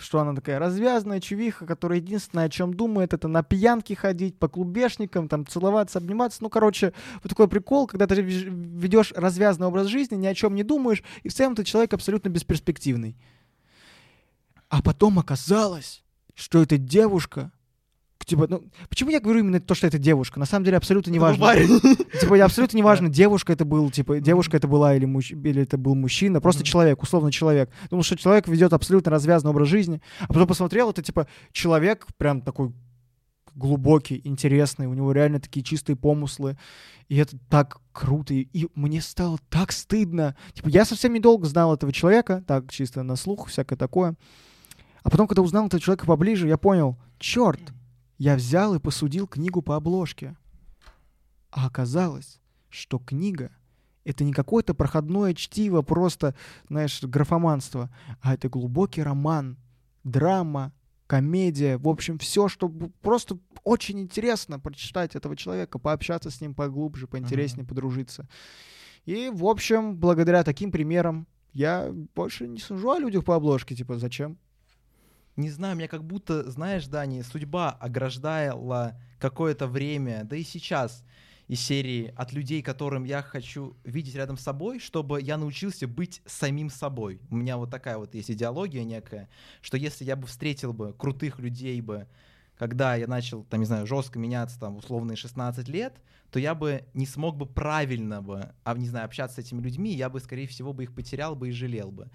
[0.00, 4.48] что она такая развязная чувиха, которая единственное, о чем думает, это на пьянки ходить, по
[4.48, 6.42] клубешникам, там, целоваться, обниматься.
[6.42, 10.62] Ну, короче, вот такой прикол, когда ты ведешь развязный образ жизни, ни о чем не
[10.62, 13.16] думаешь, и в целом ты человек абсолютно бесперспективный.
[14.68, 17.52] А потом оказалось, что эта девушка
[18.24, 20.38] Типа, ну, почему я говорю именно то, что это девушка?
[20.38, 21.54] На самом деле абсолютно неважно.
[22.20, 25.30] Типа, абсолютно неважно, девушка это был, типа, девушка это была или, муж...
[25.30, 27.70] или это был мужчина, просто человек, условно человек.
[27.84, 30.00] Потому что человек ведет абсолютно развязный образ жизни.
[30.20, 32.72] А потом посмотрел, это типа человек прям такой
[33.54, 36.56] глубокий, интересный, у него реально такие чистые помыслы,
[37.08, 40.36] и это так круто, и, и мне стало так стыдно.
[40.54, 44.14] Типа, я совсем недолго знал этого человека, так, чисто на слух, всякое такое.
[45.02, 47.60] А потом, когда узнал этого человека поближе, я понял, черт,
[48.20, 50.36] я взял и посудил книгу по обложке.
[51.50, 53.50] А оказалось, что книга—
[54.04, 56.34] это не какое-то проходное чтиво, просто,
[56.68, 57.88] знаешь, графоманство,
[58.20, 59.56] а это глубокий роман,
[60.04, 60.74] драма,
[61.06, 62.68] комедия, в общем, все, что
[63.00, 68.28] просто очень интересно прочитать этого человека, пообщаться с ним поглубже, поинтереснее, подружиться.
[69.06, 73.96] И, в общем, благодаря таким примерам я больше не сужу о людях по обложке, типа,
[73.96, 74.36] зачем?
[75.40, 81.02] Не знаю, меня как будто, знаешь, Дани, судьба ограждала какое-то время, да и сейчас
[81.48, 86.20] из серии от людей, которым я хочу видеть рядом с собой, чтобы я научился быть
[86.26, 87.22] самим собой.
[87.30, 89.30] У меня вот такая вот есть идеология некая,
[89.62, 92.06] что если я бы встретил бы крутых людей бы,
[92.58, 95.94] когда я начал, там, не знаю, жестко меняться, там, условные 16 лет,
[96.30, 99.94] то я бы не смог бы правильно бы, а, не знаю, общаться с этими людьми,
[99.94, 102.10] я бы, скорее всего, бы их потерял бы и жалел бы.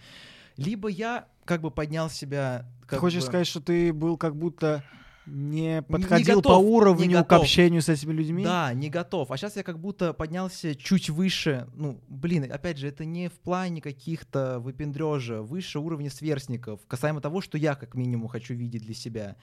[0.57, 2.65] Либо я как бы поднял себя...
[2.89, 4.83] Ты хочешь бы- сказать, что ты был как будто
[5.25, 7.41] не не подходил по готов, не уровню к готов.
[7.41, 8.43] общению с этими людьми?
[8.43, 9.31] Да, не готов.
[9.31, 11.67] А сейчас я как будто поднялся чуть выше.
[11.73, 17.41] Ну, блин, опять же, это не в плане каких-то выпендрежа, выше уровня сверстников, касаемо того,
[17.41, 19.35] что я как минимум хочу видеть для себя.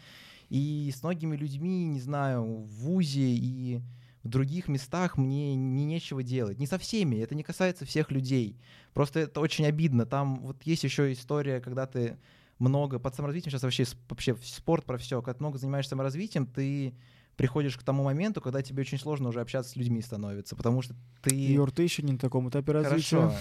[0.49, 3.81] И с многими людьми, не знаю, в ВУЗе и
[4.23, 6.59] в других местах мне не нечего делать.
[6.59, 8.59] Не со всеми, это не касается всех людей.
[8.95, 10.07] Просто это очень обидно.
[10.07, 12.19] Там вот есть еще история, когда ты
[12.59, 16.95] много под саморазвитием, сейчас вообще, вообще спорт про все, когда ты много занимаешься саморазвитием, ты
[17.37, 20.95] приходишь к тому моменту, когда тебе очень сложно уже общаться с людьми становится, потому что
[21.23, 21.35] ты...
[21.35, 23.17] Юр, ты еще не на таком этапе развития.
[23.17, 23.35] Хорошо.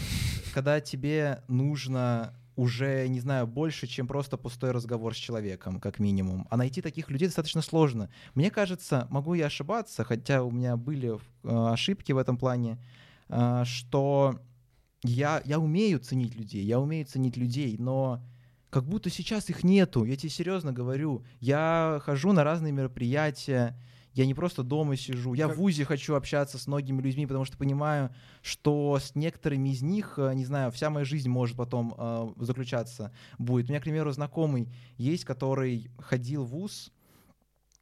[0.53, 6.47] Когда тебе нужно уже, не знаю, больше, чем просто пустой разговор с человеком, как минимум.
[6.51, 8.09] А найти таких людей достаточно сложно.
[8.35, 11.17] Мне кажется, могу я ошибаться, хотя у меня были э,
[11.73, 12.77] ошибки в этом плане,
[13.29, 14.39] э, что
[15.01, 18.21] я, я умею ценить людей, я умею ценить людей, но
[18.69, 20.05] как будто сейчас их нету.
[20.05, 21.25] Я тебе серьезно говорю.
[21.39, 23.75] Я хожу на разные мероприятия,
[24.13, 27.45] я не просто дома сижу, я Как- в ВУЗе хочу общаться с многими людьми, потому
[27.45, 31.95] что понимаю, что с некоторыми из них, э, не знаю, вся моя жизнь может потом
[31.97, 33.67] э, заключаться будет.
[33.67, 36.91] У меня, к примеру, знакомый есть, который ходил в ВУЗ,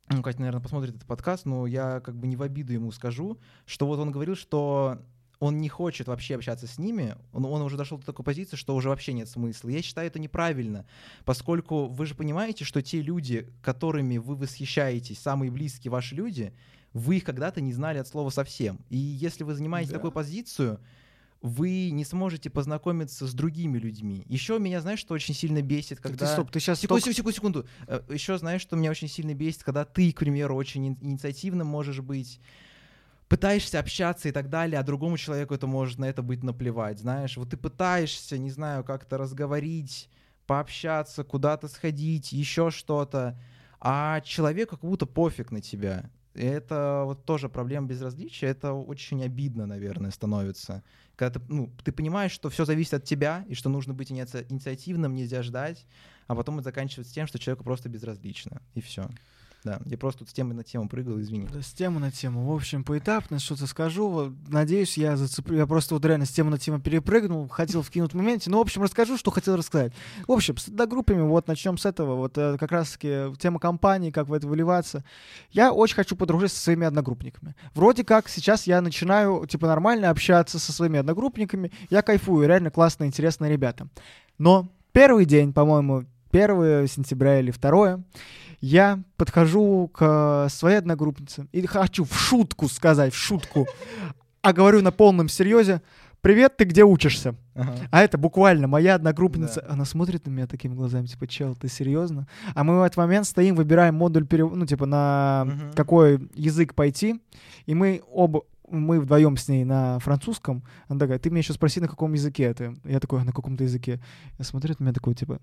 [0.10, 3.38] ну, Катя, наверное, посмотрит этот подкаст, но я как бы не в обиду ему скажу,
[3.66, 5.00] что вот он говорил, что
[5.40, 8.76] он не хочет вообще общаться с ними, он, он уже дошел до такой позиции, что
[8.76, 9.70] уже вообще нет смысла.
[9.70, 10.86] Я считаю это неправильно,
[11.24, 16.54] поскольку вы же понимаете, что те люди, которыми вы восхищаетесь, самые близкие ваши люди,
[16.92, 18.80] вы их когда-то не знали от слова совсем.
[18.90, 19.98] И если вы занимаете Да.
[19.98, 20.80] такую позицию,
[21.42, 24.26] вы не сможете познакомиться с другими людьми.
[24.28, 26.26] Еще меня, знаешь, что очень сильно бесит, когда...
[26.26, 27.66] ты стоп, ты сейчас Секунду, секунду, секунду.
[28.10, 32.02] Еще знаешь, что меня очень сильно бесит, когда ты, к примеру, очень ин- инициативным можешь
[32.02, 32.42] быть,
[33.30, 37.38] пытаешься общаться и так далее, а другому человеку это может на это быть наплевать, знаешь.
[37.38, 40.10] Вот ты пытаешься, не знаю, как-то разговорить,
[40.48, 43.40] пообщаться, куда-то сходить, еще что-то,
[43.80, 46.10] а человеку как будто пофиг на тебя.
[46.34, 50.84] И это вот тоже проблема безразличия, это очень обидно, наверное, становится.
[51.16, 54.46] Когда ты, ну, ты понимаешь, что все зависит от тебя, и что нужно быть иници-
[54.50, 55.86] инициативным, нельзя ждать,
[56.28, 59.08] а потом это заканчивается тем, что человеку просто безразлично, и все.
[59.64, 61.48] Да, я просто тут с темы на тему прыгал, извини.
[61.52, 62.46] Да, с темы на тему.
[62.46, 64.34] В общем, поэтапно что-то скажу.
[64.48, 65.58] Надеюсь, я зацеплю.
[65.58, 68.50] Я просто вот реально с темы на тему перепрыгнул, хотел вкинуть в моменте.
[68.50, 69.92] Ну, в общем, расскажу, что хотел рассказать.
[70.28, 72.16] В общем, с одногруппами, вот начнем с этого.
[72.16, 75.04] Вот э, как раз-таки тема компании, как в это выливаться.
[75.52, 77.56] Я очень хочу подружиться со своими одногруппниками.
[77.74, 81.72] Вроде как сейчас я начинаю, типа, нормально общаться со своими одногруппниками.
[81.90, 83.90] Я кайфую, реально классные, интересные ребята.
[84.38, 88.00] Но первый день, по-моему, 1 сентября или 2
[88.62, 93.68] я подхожу к э, своей одногруппнице и хочу в шутку сказать, в шутку,
[94.42, 95.82] а говорю на полном серьезе,
[96.22, 97.74] «Привет, ты где учишься?» Ага.
[97.92, 99.74] А это буквально моя одногруппница, Да.
[99.74, 102.28] она смотрит на меня такими глазами, типа, чел, ты серьезно?
[102.56, 105.74] А мы в этот момент стоим, выбираем модуль, перев- ну, типа, на Мгм.
[105.76, 107.22] какой язык пойти,
[107.66, 108.42] и мы оба
[108.72, 110.64] мы вдвоем с ней на французском.
[110.90, 112.76] Она такая, ты меня еще спроси, на каком языке это.
[112.84, 114.00] Я такой, на каком-то языке.
[114.38, 115.40] Я смотрю, на меня такой, типа,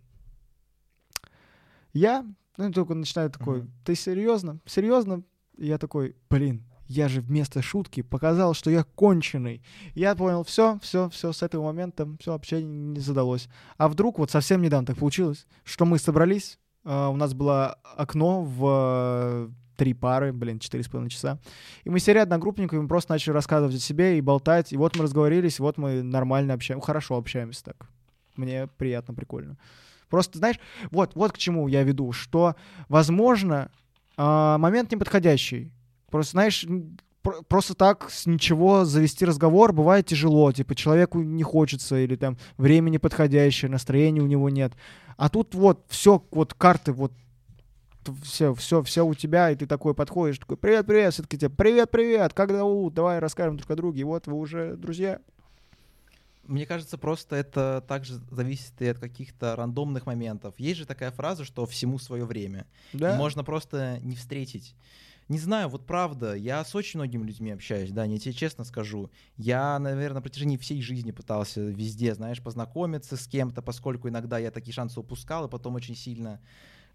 [1.96, 2.24] я,
[2.56, 3.72] ну, только начинаю такой, Мгм.
[3.84, 4.58] ты серьезно?
[4.66, 5.22] Серьезно?
[5.56, 9.62] И я такой, блин, я же вместо шутки показал, что я конченый.
[9.94, 13.48] Я понял, все, все, все, с этого момента все общение не задалось.
[13.76, 18.42] А вдруг вот совсем недавно так получилось, что мы собрались, а, у нас было окно
[18.44, 21.38] в э, три пары, блин, четыре с половиной часа.
[21.84, 24.72] И мы сели одногруппниками, просто начали рассказывать о себе и болтать.
[24.72, 27.88] И вот мы разговорились, и вот мы нормально общаемся, хорошо общаемся так.
[28.36, 29.56] Мне приятно, прикольно.
[30.10, 30.58] Просто, знаешь,
[30.90, 32.54] вот, вот к чему я веду, что,
[32.88, 33.70] возможно,
[34.16, 35.72] а, момент неподходящий.
[36.10, 36.66] Просто, знаешь,
[37.48, 40.52] просто так с ничего завести разговор бывает тяжело.
[40.52, 44.72] Типа человеку не хочется или там время неподходящее, настроения у него нет.
[45.16, 47.12] А тут вот все, вот карты, вот
[48.22, 51.90] все, все, все у тебя, и ты такой подходишь, такой, привет, привет, все-таки тебе, привет,
[51.90, 55.18] привет, как зовут, давай расскажем друг о друге, и вот вы уже друзья.
[56.46, 60.54] Мне кажется, просто это также зависит и от каких-то рандомных моментов.
[60.58, 62.66] Есть же такая фраза, что всему свое время.
[62.92, 63.16] И Да?
[63.16, 64.74] можно просто не встретить.
[65.28, 69.10] Не знаю, вот правда, я с очень многими людьми общаюсь, да, не тебе честно скажу.
[69.36, 74.52] Я, наверное, на протяжении всей жизни пытался везде, знаешь, познакомиться с кем-то, поскольку иногда я
[74.52, 76.40] такие шансы упускал, и потом очень сильно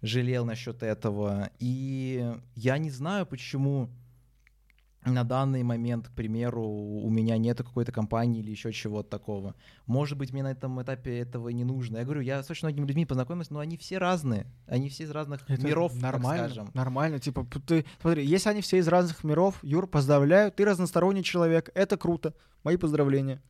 [0.00, 1.50] жалел насчет этого.
[1.58, 3.90] И я не знаю, почему
[5.04, 9.54] на данный момент, к примеру, у меня нет какой-то компании или еще чего-то такого.
[9.86, 11.98] Может быть, мне на этом этапе этого и не нужно.
[11.98, 14.46] Я говорю, я с очень многими людьми познакомился, но они все разные.
[14.66, 16.70] Они все из разных Это миров, нормально, так скажем.
[16.74, 21.70] Нормально, типа, ты, смотри, если они все из разных миров, Юр, поздравляю, ты разносторонний человек,
[21.74, 23.42] это круто, мои поздравления.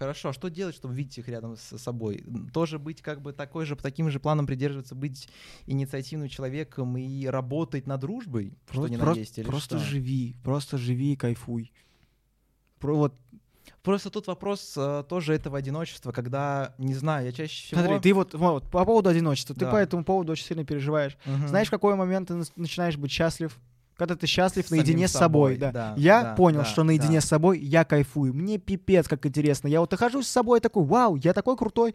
[0.00, 2.24] Хорошо, а что делать, чтобы видеть их рядом с собой?
[2.54, 5.28] Тоже быть как бы такой же, по таким же планам придерживаться, быть
[5.66, 9.86] инициативным человеком и работать над дружбой, что Просто, ни на просто- есть, или просто что?
[9.86, 11.70] живи, просто живи и кайфуй.
[12.78, 13.14] Про, вот,
[13.82, 17.82] Просто тут вопрос э, тоже этого одиночества, когда, не знаю, я чаще всего...
[17.82, 19.70] смотри, ты вот, вот по поводу одиночества, ты Да.
[19.70, 21.18] по этому поводу очень сильно переживаешь.
[21.26, 21.46] Мгм.
[21.48, 23.58] Знаешь, в какой момент ты начинаешь быть счастлив?
[24.00, 25.72] Когда ты счастлив С наедине с собой, собой, да.
[25.72, 27.20] да, я да, понял, да, что наедине да.
[27.20, 28.32] с собой я кайфую.
[28.32, 29.68] Мне пипец, как интересно.
[29.68, 31.94] Я вот нахожусь с собой такой, вау, я такой крутой.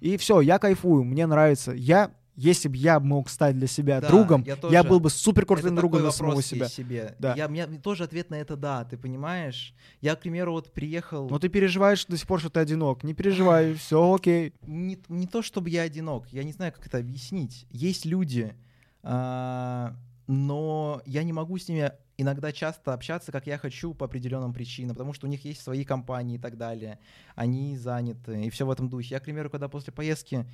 [0.00, 1.70] И все, я кайфую, мне нравится.
[1.70, 5.10] Я, если бы я мог стать для себя Да, другом, я я, тоже- был бы
[5.10, 6.68] супер крутым другом для самого себя.
[6.68, 7.14] себе.
[7.20, 7.34] Да.
[7.36, 9.76] Я, у меня тоже ответ на это да, ты понимаешь?
[10.00, 11.28] Я, к примеру, вот приехал...
[11.28, 13.04] Но ты переживаешь до сих пор, что ты одинок.
[13.04, 14.54] Не переживай, все окей.
[14.66, 17.64] не, не то чтобы я одинок, я не знаю, как это объяснить.
[17.70, 18.56] Есть люди,
[19.04, 19.94] а,
[20.26, 24.94] но я не могу с ними иногда часто общаться, как я хочу, по определенным причинам,
[24.94, 26.98] потому что у них есть свои компании и так далее.
[27.34, 29.14] Они заняты, и все в этом духе.
[29.14, 30.46] Я, к примеру, когда после поездки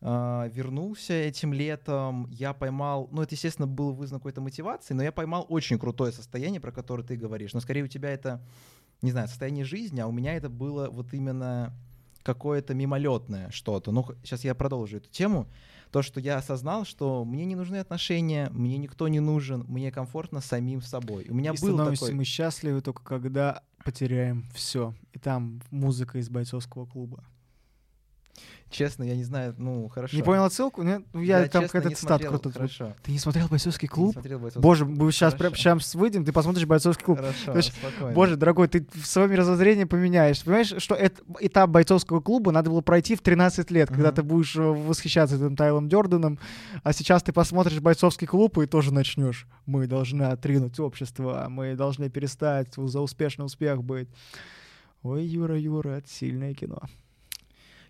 [0.00, 5.12] а, вернулся этим летом, я поймал, ну, это, естественно, было вызвано какой-то мотивацией, но я
[5.12, 7.54] поймал очень крутое состояние, про которое ты говоришь.
[7.54, 8.42] Но скорее у тебя это,
[9.02, 11.72] не знаю, состояние жизни, а у меня это было вот именно
[12.22, 13.92] какое-то мимолетное что-то.
[13.92, 15.46] Ну, сейчас я продолжу эту тему.
[15.90, 20.40] То, что я осознал, что мне не нужны отношения, мне никто не нужен, мне комфортно
[20.40, 21.26] самим собой.
[21.28, 22.14] У меня И был становимся такой...
[22.14, 24.94] мы счастливы только когда потеряем все.
[25.12, 27.24] И там музыка из бойцовского клуба.
[28.68, 30.16] Честно, я не знаю, ну, хорошо.
[30.16, 30.82] Не понял отсылку?
[30.82, 31.02] Нет?
[31.12, 32.50] Ну, я, там честно, какая-то смотрел, круто.
[32.50, 32.94] Хорошо.
[33.04, 34.12] Ты не смотрел бойцовский Не клуб?
[34.12, 34.98] смотрел «Бойцовский Боже, клуб».
[34.98, 35.54] мы сейчас, Хорошо.
[35.54, 37.18] сейчас выйдем, ты посмотришь бойцовский клуб.
[37.18, 37.72] Хорошо, есть.
[38.12, 40.42] Боже, дорогой, ты свое мировоззрение поменяешь.
[40.42, 44.14] Понимаешь, что это, этап бойцовского клуба надо было пройти в 13 лет, когда Мгм.
[44.16, 46.38] ты будешь э, восхищаться этим Тайлом Дёрданом,
[46.82, 49.46] а сейчас ты посмотришь бойцовский клуб и тоже начнешь.
[49.64, 54.08] Мы должны отринуть общество, мы должны перестать за успешный успех быть.
[55.02, 56.80] Ой, Юра, Юра, это сильное кино.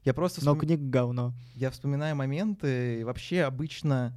[0.07, 1.35] Я просто Но вспом- книга говно.
[1.57, 4.17] я вспоминаю моменты, и вообще обычно,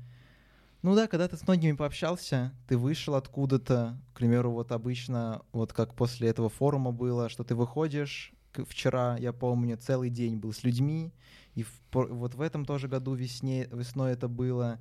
[0.84, 5.74] ну да, когда ты с многими пообщался, ты вышел откуда-то, к примеру, вот обычно, вот
[5.74, 8.32] как после этого форума было, что ты выходишь,
[8.68, 11.12] вчера, я помню, целый день был с людьми,
[11.56, 14.80] и в вот в этом тоже году весне, весной это было.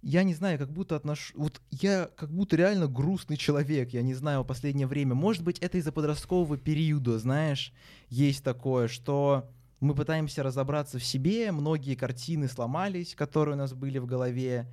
[0.00, 1.34] Я не знаю, как будто отношу...
[1.36, 5.14] Вот я как будто реально грустный человек, я не знаю, в последнее время.
[5.14, 7.74] Может быть, это из-за подросткового периода, знаешь,
[8.08, 9.46] есть такое, что
[9.82, 14.66] мы пытаемся разобраться в себе, многие картины сломались, которые у нас были в голове,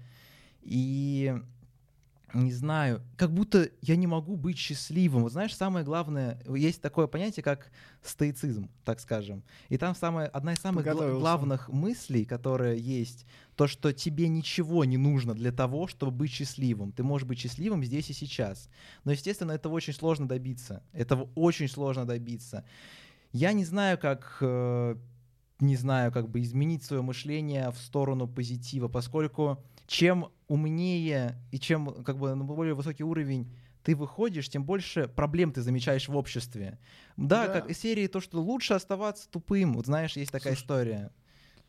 [0.61, 1.35] и
[2.33, 5.23] не знаю, как будто я не могу быть счастливым.
[5.23, 7.71] Вот знаешь, самое главное, есть такое понятие, как
[8.03, 9.43] стоицизм, так скажем.
[9.69, 14.85] И там самая, одна из самых гла- главных мыслей, которая есть, то, что тебе ничего
[14.85, 16.91] не нужно для того, чтобы быть счастливым.
[16.91, 18.69] Ты можешь быть счастливым здесь и сейчас.
[19.05, 20.83] Но, естественно, этого очень сложно добиться.
[20.93, 22.63] Этого очень сложно добиться.
[23.31, 24.95] Я не знаю, как э,
[25.59, 32.03] не знаю, как бы изменить свое мышление в сторону позитива, поскольку чем умнее и чем
[32.03, 33.53] как бы на более высокий уровень
[33.83, 36.79] ты выходишь, тем больше проблем ты замечаешь в обществе.
[37.17, 37.53] Да, Да.
[37.53, 39.73] как из серии то, что лучше оставаться тупым.
[39.73, 40.63] Вот знаешь, есть такая Слушай.
[40.63, 41.11] история.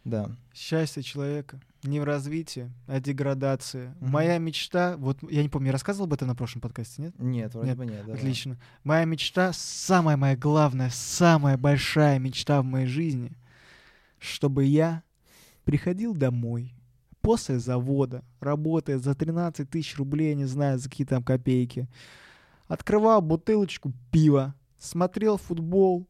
[0.05, 0.31] Да.
[0.55, 3.95] Счастье человека не в развитии, а деградации.
[4.01, 4.11] Мгм.
[4.11, 7.15] Моя мечта, вот я не помню, я рассказывал об этом на прошлом подкасте, нет?
[7.19, 8.01] Нет, вроде Нет, бы нет.
[8.05, 8.17] давай.
[8.17, 8.59] Отлично.
[8.85, 13.33] Моя мечта, самая моя главная, самая большая мечта в моей жизни,
[14.19, 15.03] чтобы я
[15.65, 16.75] приходил домой
[17.23, 21.89] после завода, работая за 13 тысяч рублей, не знаю, за какие там копейки,
[22.69, 26.07] открывал бутылочку пива, смотрел футбол,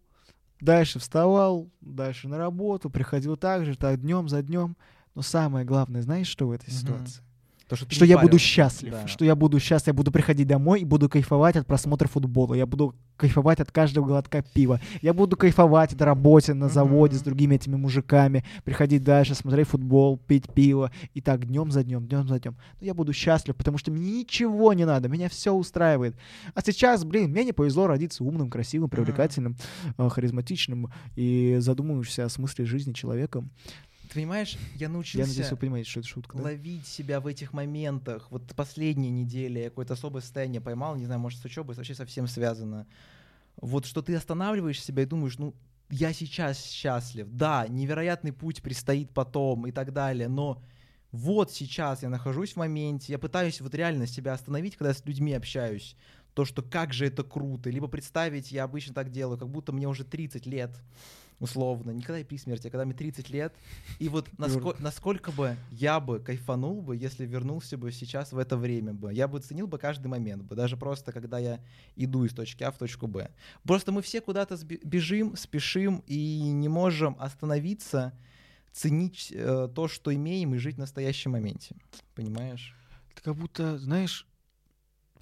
[0.61, 4.77] дальше вставал, дальше на работу, приходил так же, так днем за днем.
[5.15, 7.23] Но самое главное, знаешь, что в этой ситуации?
[7.71, 8.45] То, что что я буду парился.
[8.45, 9.07] счастлив, Да.
[9.07, 12.67] что я буду счастлив, я буду приходить домой и буду кайфовать от просмотра футбола, я
[12.67, 17.25] буду кайфовать от каждого глотка пива, я буду кайфовать от работы на заводе с Мгм.
[17.27, 22.27] другими этими мужиками, приходить дальше, смотреть футбол, пить пиво, и так днем за днем, днем
[22.27, 22.57] за днем.
[22.81, 26.17] Но я буду счастлив, потому что мне ничего не надо, меня все устраивает.
[26.55, 29.57] А сейчас, блин, мне не повезло родиться умным, красивым, привлекательным,
[29.97, 33.51] э, харизматичным и задумываешься о смысле жизни человеком.
[34.11, 36.37] Ты понимаешь, я Я научился надеюсь, вы понимаете, что это шутка.
[36.37, 36.43] да?
[36.43, 38.29] ловить себя в этих моментах.
[38.31, 42.27] Вот последние недели я какое-то особое состояние поймал, не знаю, может, с учебой вообще совсем
[42.27, 42.89] связано.
[43.57, 45.55] Вот что ты останавливаешь себя и думаешь, ну,
[45.91, 47.29] я сейчас счастлив.
[47.31, 50.61] Да, невероятный путь предстоит потом и так далее, но
[51.13, 55.33] вот сейчас я нахожусь в моменте, я пытаюсь вот реально себя остановить, когда с людьми
[55.35, 55.97] общаюсь.
[56.35, 57.71] То, что как же это круто.
[57.71, 60.71] Либо представить, я обычно так делаю, как будто мне уже 30 лет,
[61.41, 61.91] условно.
[61.91, 63.55] Не когда я при смерти, а когда мне 30 лет.
[63.99, 68.57] И вот наско- насколько бы я бы кайфанул бы, если вернулся бы сейчас в это
[68.57, 69.13] время бы.
[69.13, 71.61] Я бы ценил бы каждый момент бы, даже просто когда я
[71.97, 73.31] иду из точки А в точку Б.
[73.65, 78.13] Просто мы все куда-то бежим, спешим и не можем остановиться,
[78.73, 81.75] ценить э, то, что имеем, и жить в настоящем моменте.
[82.15, 82.77] Понимаешь?
[83.13, 84.27] Это как будто, знаешь,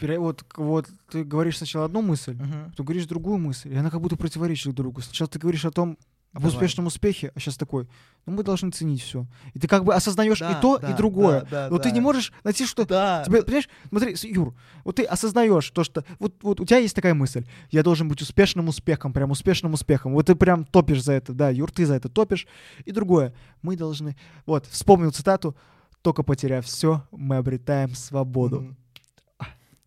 [0.01, 2.71] вот, вот ты говоришь сначала одну мысль, Мгм.
[2.71, 5.01] потом говоришь другую мысль, и она как будто противоречит друг другу.
[5.01, 5.99] Сначала ты говоришь о том,
[6.33, 6.55] об Давай.
[6.55, 7.89] успешном успехе, а сейчас такой,
[8.27, 9.27] ну мы должны ценить все.
[9.55, 11.41] И ты как бы осознаешь Да, и то, да, и другое.
[11.43, 11.95] да, да, Но ты да.
[11.95, 13.23] не можешь найти что Да.
[13.25, 14.55] Тебе, понимаешь, смотри, Юр,
[14.85, 18.21] вот ты осознаешь то, что вот, вот у тебя есть такая мысль, я должен быть
[18.21, 20.13] успешным успехом, прям успешным успехом.
[20.13, 22.47] Вот ты прям топишь за это, да, Юр, ты за это топишь.
[22.85, 24.15] И другое, мы должны,
[24.45, 25.57] вот, вспомнил цитату,
[26.03, 28.61] только потеряв все, мы обретаем свободу.
[28.61, 28.77] Мгм.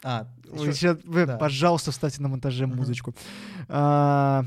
[0.03, 1.37] А, ещё- щас- вы, да.
[1.37, 3.13] пожалуйста, вставьте на монтаже музычку.
[3.69, 4.43] А,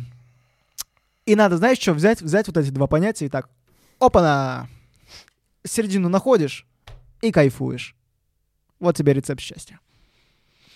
[1.27, 3.49] и надо, знаешь, что, взять, взять вот эти два понятия и так,
[3.99, 4.69] опа-на,
[5.65, 6.67] середину находишь
[7.23, 7.97] и кайфуешь.
[8.81, 9.81] Вот тебе рецепт счастья.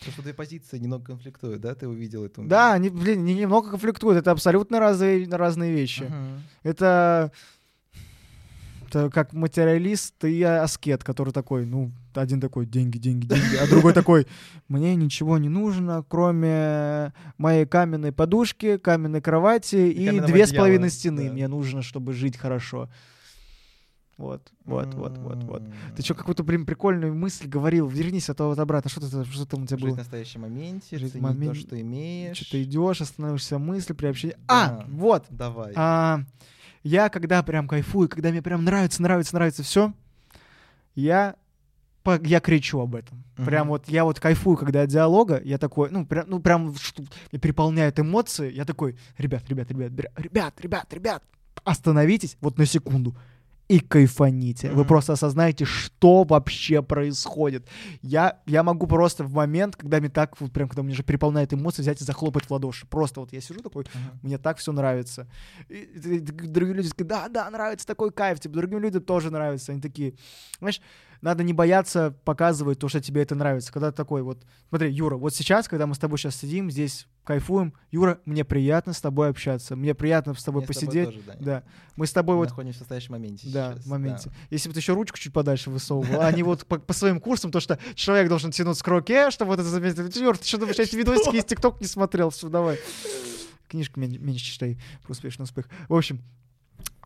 [0.05, 1.75] То, что твои позиции немного конфликтуют, да?
[1.75, 2.41] Ты увидел это?
[2.43, 4.19] Да, они, блин, не- немного конфликтуют.
[4.19, 6.05] Это абсолютно разные, разные вещи.
[6.05, 6.43] Мгм.
[6.63, 7.33] Это,
[8.87, 11.91] это как материалист и аскет, который такой, ну,
[12.21, 14.27] один такой, деньги, деньги, деньги, а другой такой,
[14.69, 21.29] мне ничего не нужно, кроме моей каменной подушки, каменной кровати и, две с половиной стены.
[21.29, 21.33] да.
[21.33, 22.89] Мне нужно, чтобы жить хорошо.
[24.17, 25.63] Вот, вот, вот, вот, вот.
[25.95, 27.87] Ты что, какую-то, блин, прикольную мысль говорил?
[27.87, 28.91] Вернись, а то вот обратно.
[28.91, 29.95] Что, ты, что там у тебя Жить было?
[29.95, 32.37] в настоящем моменте, Жить момент- то, что имеешь.
[32.37, 34.35] Что ты идешь, останавливаешься мысли при общении.
[34.49, 34.81] Да.
[34.81, 35.73] А, вот, Давай.
[35.77, 36.23] А,
[36.83, 39.93] я когда прям кайфую, когда мне прям нравится, нравится, нравится все,
[40.97, 41.37] я,
[42.23, 43.23] я кричу об этом.
[43.37, 43.69] Прям Мгм.
[43.69, 46.75] вот я вот кайфую, когда от диалога, я такой, ну прям, ну прям
[47.33, 51.23] меня переполняют эмоции, я такой, ребят, ребят, ребят, ребят, ребят, ребят,
[51.65, 53.15] остановитесь вот на секунду
[53.69, 54.71] и кайфаните.
[54.71, 54.87] Вы Мгм.
[54.89, 57.69] просто осознаете, что вообще происходит.
[58.01, 61.53] Я, я могу просто в момент, когда мне так, вот прям, когда мне же переполняет
[61.53, 62.87] эмоции, взять и захлопать в ладоши.
[62.87, 64.21] Просто вот я сижу такой, Мгм.
[64.23, 65.29] мне так все нравится.
[65.69, 69.31] И, и- и другие люди такие, да, да, нравится такой кайф, типа, другим людям тоже
[69.31, 69.73] нравится.
[69.73, 70.15] Они такие,
[70.61, 70.81] знаешь,
[71.21, 73.73] надо не бояться показывать то, что тебе это нравится.
[73.73, 77.07] Когда ты такой вот, смотри, Юра, вот сейчас, когда мы с тобой сейчас сидим, здесь
[77.25, 81.09] кайфуем, Юра, мне приятно с тобой общаться, мне приятно с тобой Мне с тобой посидеть.
[81.09, 81.45] тоже, Даня.
[81.45, 81.63] да,
[81.97, 84.31] мы с тобой Мы вот находимся в настоящем моменте да, сейчас, в моменте.
[84.51, 87.51] Если бы ты еще ручку чуть подальше высовывал, а не вот по, по своим курсам,
[87.51, 90.17] то что человек должен тянуть с кроке, чтобы вот это заметить.
[90.17, 92.31] Юр, ты что думаешь, эти видосики из ТикТок не смотрел?
[92.31, 92.79] Все, давай.
[93.69, 95.69] Книжку мен- меньше читай про успешный успех.
[95.89, 96.23] В общем,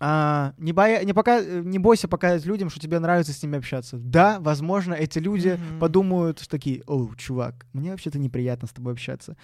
[0.05, 3.99] а, не, боя, не, пока, не бойся показать людям, что тебе нравится с ними общаться.
[3.99, 5.79] Да, возможно, эти люди Мгм.
[5.79, 9.37] подумают что такие, о, чувак, мне вообще-то неприятно с тобой общаться.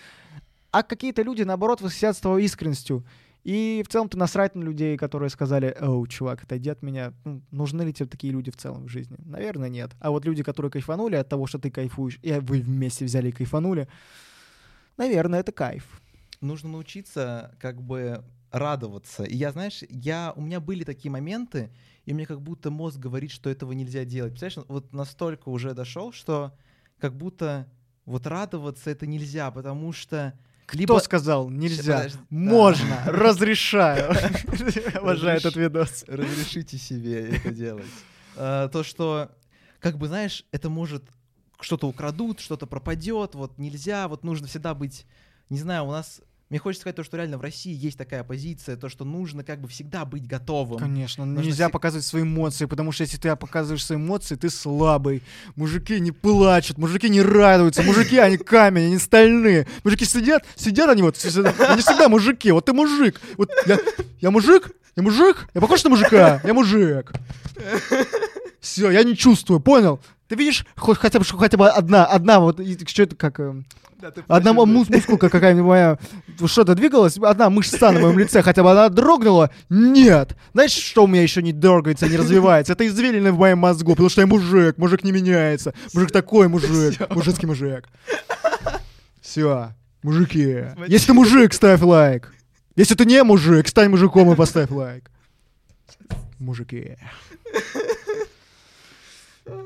[0.72, 3.05] А какие-то люди, наоборот, восхитятся твоей искренностью.
[3.45, 7.12] И в целом-то насрать на людей, которые сказали, оу, чувак, отойди от меня.
[7.24, 9.16] Ну, нужны ли тебе такие люди в целом в жизни?
[9.24, 9.93] Наверное, нет.
[10.01, 13.33] А вот люди, которые кайфанули от того, что ты кайфуешь, и вы вместе взяли и
[13.33, 13.89] кайфанули,
[14.97, 16.01] наверное, это кайф.
[16.41, 19.25] нужно научиться как бы радоваться.
[19.25, 21.71] И я, знаешь, я, у меня были такие моменты,
[22.07, 24.33] и мне как будто мозг говорит, что этого нельзя делать.
[24.33, 26.55] Представляешь, вот настолько уже дошел, что
[26.99, 27.69] как будто
[28.07, 30.33] вот радоваться это нельзя, потому что
[30.67, 31.99] Кто либо сказал нельзя?
[31.99, 32.25] Подожди, да.
[32.31, 34.11] Можно, разрешаю.
[34.95, 36.05] Обожаю этот видос.
[36.09, 37.85] разрешите себе это делать.
[38.37, 39.31] А, То, что,
[39.79, 41.05] как бы, знаешь, это может
[41.61, 45.07] что-то украдут, что-то пропадет, вот нельзя, вот нужно всегда быть,
[45.51, 48.77] не знаю, у нас, мне хочется сказать то, что реально в России есть такая позиция,
[48.77, 50.79] то, что нужно как бы всегда быть готовым.
[50.79, 54.49] Конечно, Нужно нельзя всег- показывать свои эмоции, потому что если ты показываешь свои эмоции, ты
[54.49, 55.23] слабый.
[55.57, 59.67] Мужики не плачут, мужики не радуются, мужики, они камень, они стальные.
[59.85, 63.21] Мужики сидят, сидят они вот, они всегда мужики, вот ты мужик.
[63.37, 63.79] Вот я,
[64.21, 67.13] я мужик, я мужик, я похож на мужика, я мужик.
[68.61, 70.01] Все, я не чувствую, понял?
[70.29, 73.64] Ты видишь хоть хотя бы хотя бы одна, одна вот что это как эм,
[74.29, 75.99] одна м- мус- мускулка какая-нибудь моя
[76.45, 79.51] что-то двигалась, одна мышца на моем лице, хотя бы она дрогнула?
[79.70, 80.37] Нет.
[80.53, 82.74] Знаешь, что у меня еще не дергается, не развивается?
[82.74, 85.72] Это извилины в моем мозгу, потому что я мужик, мужик не меняется.
[85.95, 87.89] Мужик такой мужик, мужицкий мужик.
[89.22, 89.72] Все,
[90.03, 90.64] мужики.
[90.87, 92.33] Если ты мужик, ставь лайк.
[92.76, 95.11] Если ты не мужик, стань мужиком и поставь лайк.
[96.39, 96.97] Мужики.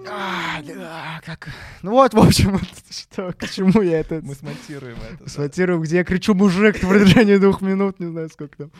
[0.08, 1.48] А, да, как...
[1.82, 2.58] Ну вот, в общем,
[2.90, 5.24] что, к чему я это Мы смонтируем это.
[5.24, 5.28] да.
[5.30, 8.72] смонтирую, где я кричу мужик в продолжении двух минут, не знаю сколько там.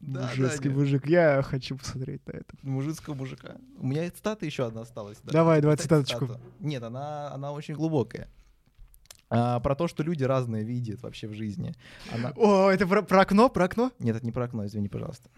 [0.00, 0.78] Да, да, Мужицкий нет.
[0.78, 1.06] мужик.
[1.06, 2.46] Я хочу посмотреть на это.
[2.62, 3.56] Мужицкого мужика.
[3.78, 5.18] У меня цитата еще одна осталась.
[5.22, 5.32] да.
[5.32, 6.26] Давай, давай цитаточку.
[6.26, 6.40] цитату?
[6.58, 8.28] Нет, она, она очень глубокая.
[9.28, 11.74] А, про то, что люди разные видят вообще в жизни.
[12.10, 12.32] Она...
[12.36, 13.92] О, это про, про окно, про окно?
[13.98, 15.28] Нет, это не про окно, извини, пожалуйста.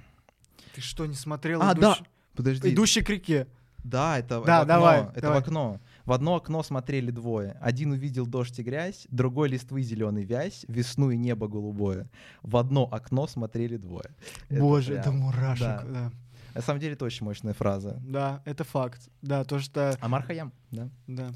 [0.75, 1.61] Ты что, не смотрел?
[1.61, 2.07] А, «Идущий- да.
[2.37, 2.73] Подожди.
[2.73, 3.49] Идущий к реке.
[3.85, 4.65] Да, это, Да, это в окно.
[4.67, 5.39] давай, это давай.
[5.39, 5.81] в окно.
[6.05, 7.57] В одно окно смотрели двое.
[7.61, 12.09] Один увидел дождь и грязь, другой листвы зеленый вязь, весну и небо голубое.
[12.43, 14.11] В одно окно смотрели двое.
[14.49, 15.61] Это Боже, это прям- мурашек.
[15.67, 15.83] да.
[15.85, 16.13] Да.
[16.55, 17.99] На самом деле это очень мощная фраза.
[18.07, 19.09] Да, это факт.
[19.23, 19.97] Да, то, что...
[20.01, 20.89] Амар Хаям, да.
[21.07, 21.33] Да.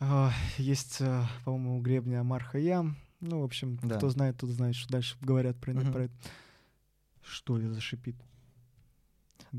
[0.00, 2.96] А, Есть, а, по-моему, у гребня Амар Хаям.
[3.20, 3.96] Ну, в общем, Да.
[3.96, 5.92] кто знает, тот знает, что дальше говорят про, Мгм.
[5.92, 6.14] про это.
[7.22, 8.16] Что это зашипит?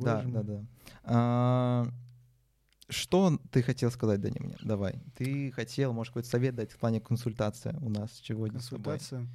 [0.04, 0.66] Да, да, да.
[1.04, 1.88] А,
[2.90, 4.58] Что ты хотел сказать, Дани, мне?
[4.62, 5.02] Давай.
[5.16, 8.98] Ты хотел, может, какой-то совет дать в плане консультации у нас сегодня с тобой?
[8.98, 9.28] Консультация.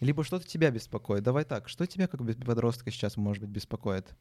[0.00, 1.22] Либо что-то тебя беспокоит.
[1.22, 4.16] Давай так, что тебя как подростка сейчас, может быть, беспокоит?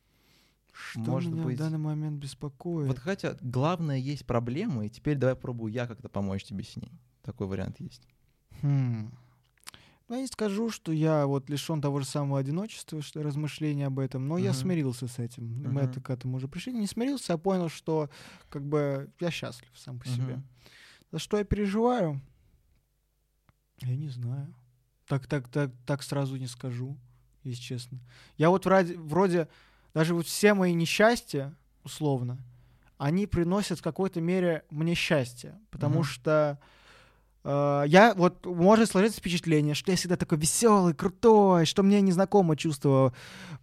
[0.71, 2.87] Что Может меня быть, в данный момент беспокоит?
[2.87, 6.91] Вот хотя главное есть проблема, и теперь давай пробую я как-то помочь тебе с ней.
[7.21, 8.07] Такой вариант есть.
[8.61, 9.09] Хм.
[10.07, 13.97] Ну, я не скажу, что я вот лишен того же самого одиночества, что размышления об
[13.97, 14.59] этом, но я Мгм.
[14.59, 15.45] смирился с этим.
[15.63, 15.89] Мы Мгм.
[15.91, 16.73] это к этому уже пришли.
[16.73, 18.09] Не смирился, а понял, что
[18.49, 20.35] как бы я счастлив сам по себе.
[20.35, 20.47] Мгм.
[21.11, 22.21] За что я переживаю?
[23.81, 24.53] Я не знаю.
[25.07, 26.97] Так, так, так, так сразу не скажу,
[27.43, 27.99] если честно.
[28.37, 29.47] Я вот вроде, вроде
[29.93, 32.37] даже вот все мои несчастья, условно,
[32.97, 36.03] они приносят в какой-то мере мне счастье, потому Мгм.
[36.03, 36.59] что
[37.47, 43.13] я вот может сложиться впечатление, что я всегда такой веселый, крутой, что мне незнакомо чувство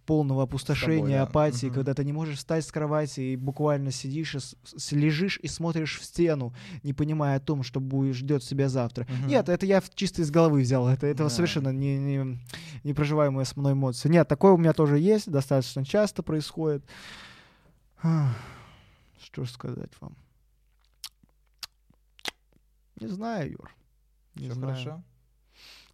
[0.05, 1.23] полного опустошения, да.
[1.23, 1.75] апатии, Мгм.
[1.75, 4.55] когда ты не можешь встать с кровати и буквально сидишь, и с-
[4.91, 6.53] лежишь и смотришь в стену,
[6.83, 9.05] не понимая о том, что будешь ждет себя завтра.
[9.09, 9.27] Мгм.
[9.27, 10.87] Нет, это я чисто из головы взял.
[10.87, 11.35] Это, этого Да.
[11.35, 12.39] совершенно не, не,
[12.83, 14.09] непроживаемая с мной эмоция.
[14.09, 16.83] Нет, такое у меня тоже есть, достаточно часто происходит.
[19.21, 20.15] Что сказать вам?
[22.99, 23.75] Не знаю, Юр.
[24.35, 24.75] Не Всё знаю.
[24.75, 25.03] хорошо?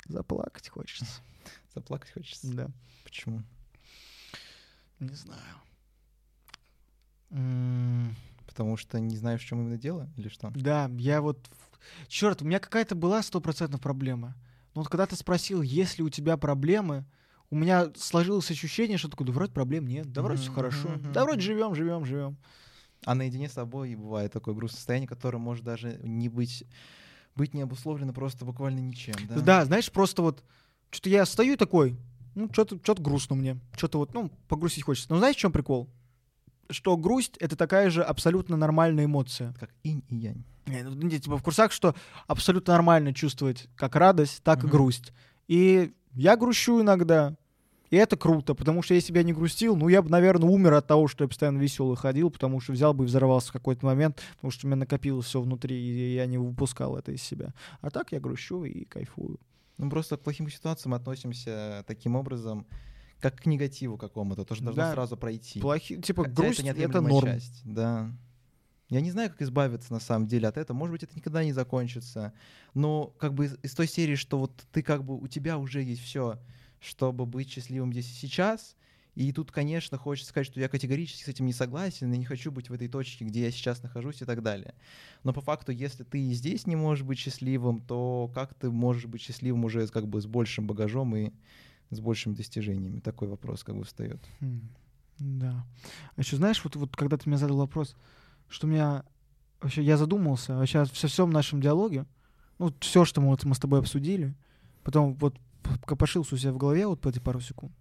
[0.08, 1.06] Заплакать хочется.
[1.74, 2.54] Заплакать хочется.
[2.54, 2.68] Да.
[3.04, 3.44] Почему?
[5.00, 5.56] Не знаю.
[7.32, 8.16] М,
[8.48, 10.52] Потому что не знаешь, в чем именно дело или что?
[10.56, 11.50] Да, я вот...
[12.08, 14.36] Черт, у меня какая-то была стопроцентная проблема.
[14.74, 17.06] Но вот когда ты спросил, есть ли у тебя проблемы,
[17.52, 21.24] у меня сложилось ощущение, что такое, да вроде проблем нет, да вроде все хорошо, да
[21.24, 22.38] вроде живем, живем, живем.
[23.06, 26.66] А наедине с собой бывает такое грустное состояние, которое может даже не быть,
[27.36, 29.16] быть не обусловлено просто буквально ничем.
[29.28, 30.44] Да, Да, знаешь, просто вот
[30.92, 31.98] что-то я стою такой,
[32.36, 35.12] ну, что-то что грустно мне, что-то вот, ну, погрустить хочется.
[35.12, 35.90] Но знаешь, в чем прикол?
[36.70, 39.54] Что грусть— это такая же абсолютно нормальная эмоция.
[39.60, 40.44] Как инь и янь.
[40.68, 41.96] Не, ну, типа в курсах, что
[42.28, 44.72] абсолютно нормально чувствовать как радость, так и Мгм.
[44.72, 45.14] грусть.
[45.48, 47.36] И я грущу иногда,
[47.90, 50.74] и это круто, потому что если бы я не грустил, ну, я бы, наверное, умер
[50.74, 53.86] от того, что я постоянно веселый ходил, потому что взял бы и взорвался в какой-то
[53.86, 57.54] момент, потому что у меня накопилось все внутри, и я не выпускал это из себя.
[57.82, 59.40] А так я грущу и кайфую.
[59.78, 62.68] Ну, просто к плохим ситуациям относимся таким образом,
[63.22, 64.46] как к негативу какому-то.
[64.46, 64.94] То, что должно Да.
[64.94, 65.60] сразу пройти.
[65.60, 67.28] Плохи, типа, Хотя грусть— это, неотъемлемая норм.
[67.28, 68.12] часть, да.
[68.90, 70.76] Я не знаю, как избавиться на самом деле от этого.
[70.76, 72.34] Может быть, это никогда не закончится.
[72.74, 75.84] Но как бы из, из той серии, что вот ты как бы у тебя уже
[75.84, 76.40] есть все,
[76.80, 78.76] чтобы быть счастливым здесь и сейчас.
[79.16, 82.52] И тут, конечно, хочется сказать, что я категорически с этим не согласен и не хочу
[82.52, 84.74] быть в этой точке, где я сейчас нахожусь и так далее.
[85.24, 89.08] Но по факту, если ты и здесь не можешь быть счастливым, то как ты можешь
[89.08, 91.32] быть счастливым уже как бы с большим багажом и
[91.90, 93.00] с большими достижениями?
[93.00, 94.22] Такой вопрос как бы встает.
[94.40, 94.62] Хм,
[95.18, 95.66] Да.
[96.16, 97.96] А еще знаешь, вот, вот когда ты мне задал вопрос,
[98.48, 99.04] что меня
[99.60, 102.06] вообще я задумался вообще во всем нашем диалоге,
[102.58, 104.34] ну, все, что мы, вот, мы с тобой обсудили,
[104.84, 105.36] потом вот
[105.86, 107.74] копошился у себя в голове вот по эти пару секунд,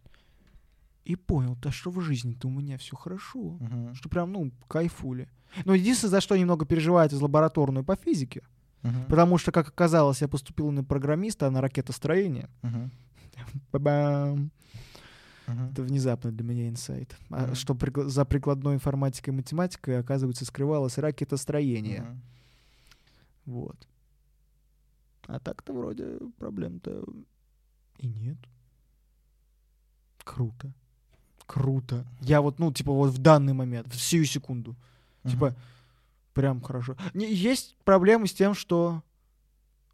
[1.05, 3.95] и понял, да что в жизни-то у меня все хорошо, Мгм.
[3.95, 5.29] что прям, ну, кайфули.
[5.65, 8.43] Но единственное, за что немного переживаю, это за лабораторную по физике,
[8.83, 9.05] Мгм.
[9.09, 12.49] потому что, как оказалось, я поступил на программиста, а на ракетостроение.
[12.63, 12.91] Мгм.
[13.73, 14.51] Ба-бам.
[15.47, 15.71] Мгм.
[15.71, 17.17] Это внезапно для меня инсайт.
[17.31, 17.55] А Мгм.
[17.55, 22.03] что прикла- за прикладной информатикой и математикой, оказывается, скрывалось ракетостроение.
[22.03, 22.23] Мгм.
[23.47, 23.89] Вот.
[25.27, 27.05] А так-то вроде проблем-то
[27.99, 28.39] и нет.
[30.25, 30.73] Круто.
[31.47, 32.07] Круто.
[32.21, 34.77] Я вот, ну, типа, вот в данный момент, в сию секунду.
[35.25, 35.55] Типа,
[36.33, 36.97] прям хорошо.
[37.15, 39.03] Есть проблемы с тем, что...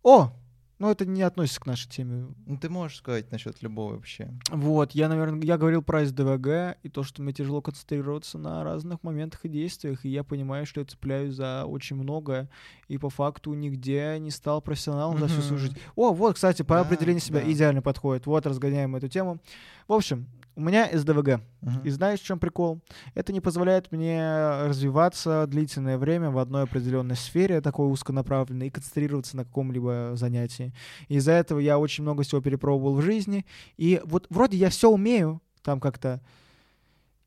[0.02, 0.32] О!
[0.81, 2.27] Ну, это не относится к нашей теме.
[2.47, 4.29] Ну, ты можешь сказать насчет любого вообще.
[4.51, 9.03] Вот, я, наверное, я говорил про СДВГ и то, что мне тяжело концентрироваться на разных
[9.05, 12.49] моментах и действиях, и я понимаю, что я цепляюсь за очень многое,
[12.89, 15.79] и по факту нигде не стал профессионалом за всю свою жизнь.
[15.95, 17.51] О, вот, кстати, по Да, определению себя да.
[17.51, 18.27] идеально подходит.
[18.27, 19.39] Вот, разгоняем эту тему.
[19.89, 20.26] В общем,
[20.57, 21.41] у меня СДВГ.
[21.62, 21.82] Мгм.
[21.85, 22.80] И знаешь, в чем прикол?
[23.14, 24.20] Это не позволяет мне
[24.66, 30.72] развиваться длительное время в одной определенной сфере, такой узконаправленной, и концентрироваться на каком-либо занятии.
[31.09, 33.45] Из-за этого я очень много всего перепробовал в жизни.
[33.76, 36.20] И вот вроде я все умею, там как-то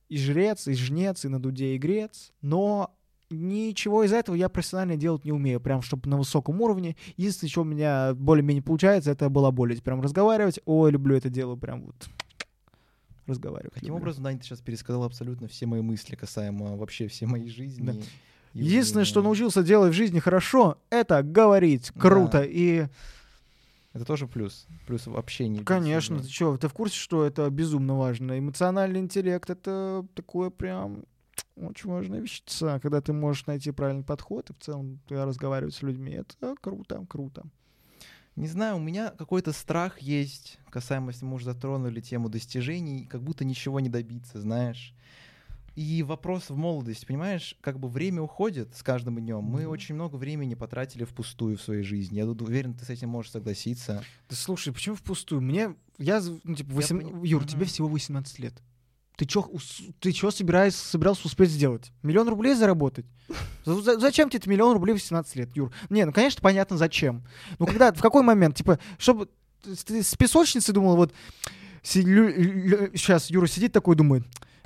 [0.08, 2.94] и жрец, и жнец, и на дуде и грец, но
[3.30, 6.96] ничего из этого я профессионально делать не умею, прям чтобы на высоком уровне.
[7.18, 10.62] Единственное, что у меня более-менее получается, это балаболить, прям разговаривать.
[10.66, 12.08] Ой, люблю это дело, прям вот
[13.28, 13.74] разговаривать.
[13.74, 14.02] Каким люблю.
[14.02, 17.86] образом, Дань, ты сейчас пересказал абсолютно все мои мысли касаемо вообще всей моей жизни?
[17.86, 17.94] Да.
[18.54, 22.40] и Единственное, что научился делать в жизни хорошо, это говорить круто.
[22.40, 22.46] Да.
[22.46, 22.88] И,
[23.94, 24.68] Это тоже плюс.
[24.86, 25.64] Плюс в общении.
[25.64, 28.38] конечно, ты что, ты в курсе, что это безумно важно?
[28.38, 31.04] Эмоциональный интеллект— это такое прям
[31.56, 36.12] очень важная вещица, когда ты можешь найти правильный подход и в целом разговаривать с людьми.
[36.12, 37.44] Это круто, круто.
[38.38, 43.22] Не знаю, у меня какой-то страх есть, касаемо, если мы уже затронули тему достижений, как
[43.24, 44.94] будто ничего не добиться, знаешь.
[45.76, 49.44] И вопрос в молодости, понимаешь, как бы время уходит с каждым днем.
[49.44, 49.70] Мы Мгм.
[49.72, 52.18] очень много времени потратили впустую в своей жизни.
[52.18, 54.04] Я тут уверен, ты с этим можешь согласиться.
[54.30, 55.42] Да слушай, почему впустую?
[55.42, 57.50] Мне, я, ну, типа, Я восем- пони- Юр, Мгм.
[57.50, 58.54] тебе всего 18 лет.
[59.18, 59.50] Ты чё,
[60.00, 61.92] ты чё собираешься, собирался успеть сделать?
[62.04, 63.06] Миллион рублей заработать?
[63.66, 65.72] За- за- Зачем тебе миллион рублей в 18 лет, Юр?
[65.90, 67.24] Не, ну, конечно, понятно, зачем.
[67.58, 68.56] Ну, когда, в какой момент?
[68.58, 69.28] Типа, чтобы
[69.86, 71.14] ты с песочницы думал, вот,
[71.84, 74.24] сейчас Юра сидит такой, думает,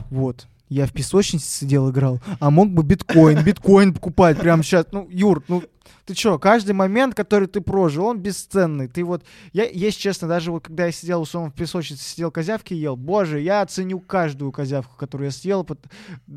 [0.10, 4.86] вот, я в песочнице сидел, играл, а мог бы биткоин, биткоин покупать прямо сейчас.
[4.94, 5.64] Ну, Юр, ну,
[6.06, 8.88] ты чё, каждый момент, который ты прожил, он бесценный.
[8.88, 12.74] Ты вот, я, если честно, даже вот когда я сидел, условно, в песочнице, сидел, козявки
[12.74, 15.68] ел, боже, я оценю каждую козявку, которую я съел,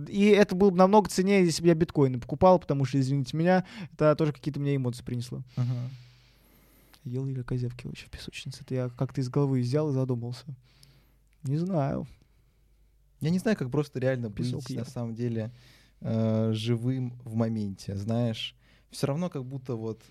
[0.08, 3.64] и это было бы намного ценнее, если бы я биткоины покупал, потому что, извините меня,
[3.92, 5.42] это тоже какие-то мне эмоции принесло.
[7.04, 8.62] Ел или козявки вообще в песочнице?
[8.62, 10.44] Это я как-то из головы взял и задумался.
[11.44, 12.08] Не знаю.
[13.24, 14.80] Я не знаю, как просто реально Песок быть ел.
[14.80, 15.50] на самом деле
[16.00, 18.54] э, живым в моменте, знаешь.
[18.90, 20.02] Все равно как будто вот,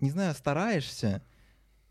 [0.00, 1.22] не знаю, стараешься,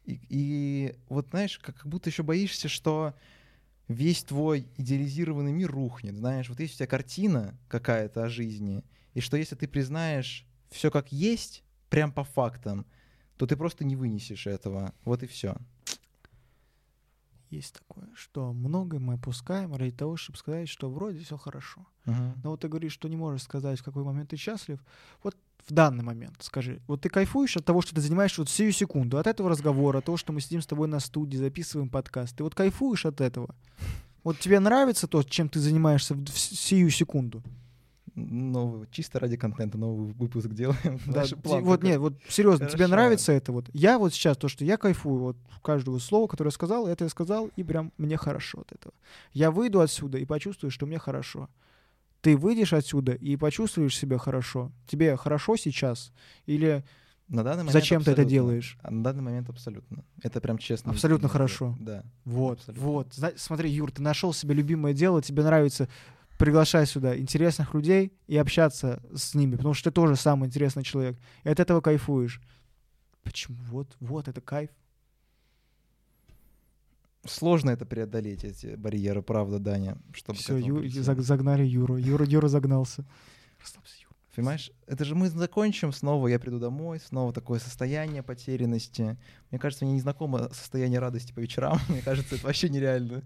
[0.05, 3.15] и, и вот знаешь, как, как будто еще боишься, что
[3.87, 6.49] весь твой идеализированный мир рухнет, знаешь.
[6.49, 8.83] Вот есть у тебя картина какая-то о жизни,
[9.15, 12.85] и что если ты признаешь все как есть, прям по фактам,
[13.37, 14.93] то ты просто не вынесешь этого.
[15.03, 15.55] Вот и все.
[17.49, 21.87] Есть такое, что многое мы опускаем ради того, чтобы сказать, что вроде все хорошо.
[22.05, 24.79] Но вот ты говоришь, что не можешь сказать, в какой момент ты счастлив.
[25.23, 25.35] Вот
[25.67, 26.81] в данный момент скажи.
[26.87, 30.05] Вот ты кайфуешь от того, что ты занимаешься вот сию секунду, от этого разговора, от
[30.05, 32.35] того, что мы сидим с тобой на студии, записываем подкаст.
[32.35, 33.55] Ты вот кайфуешь от этого?
[34.23, 37.41] Вот тебе нравится то, чем ты занимаешься в сию секунду?
[38.27, 40.99] Новый, чисто ради контента новый выпуск делаем.
[41.07, 41.89] Да, ти- план вот такой.
[41.89, 42.91] нет, вот серьезно, тебе Хорошо.
[42.91, 43.69] нравится это вот?
[43.73, 47.09] Я вот сейчас то, что я кайфую, вот каждого слова, которое я сказал, это я
[47.09, 48.93] сказал, и прям мне хорошо от этого.
[49.33, 51.49] Я выйду отсюда и почувствую, что мне хорошо.
[52.21, 54.71] Ты выйдешь отсюда и почувствуешь себя хорошо.
[54.87, 56.11] Тебе хорошо сейчас
[56.47, 56.83] или
[57.29, 58.29] На данный момент зачем ты это абсолютно.
[58.31, 58.77] делаешь?
[58.81, 60.03] А на данный момент абсолютно.
[60.21, 60.91] Это прям честно.
[60.91, 61.77] Абсолютно хорошо.
[61.79, 62.03] Да.
[62.25, 62.85] Вот, Абсолютно.
[62.85, 63.15] вот.
[63.37, 65.87] Смотри, Юр, ты нашел себе любимое дело, тебе нравится
[66.39, 71.19] приглашать сюда интересных людей и общаться с ними, потому что ты тоже самый интересный человек.
[71.43, 72.41] И от этого кайфуешь.
[73.23, 73.57] Почему?
[73.67, 74.69] Вот, вот, это кайф.
[77.25, 81.01] сложно это преодолеть, эти барьеры, правда, Даня, чтобы Все, прийти.
[81.01, 81.97] загнали Юру.
[81.97, 83.05] Юра, Юра загнался.
[83.59, 83.98] Расслабься.
[84.39, 89.17] Понимаешь, это же мы закончим снова, я приду домой, снова такое состояние потерянности.
[89.51, 91.77] Мне кажется, мне не знакомо состояние радости по вечерам.
[91.89, 93.21] Мне кажется, это вообще нереально.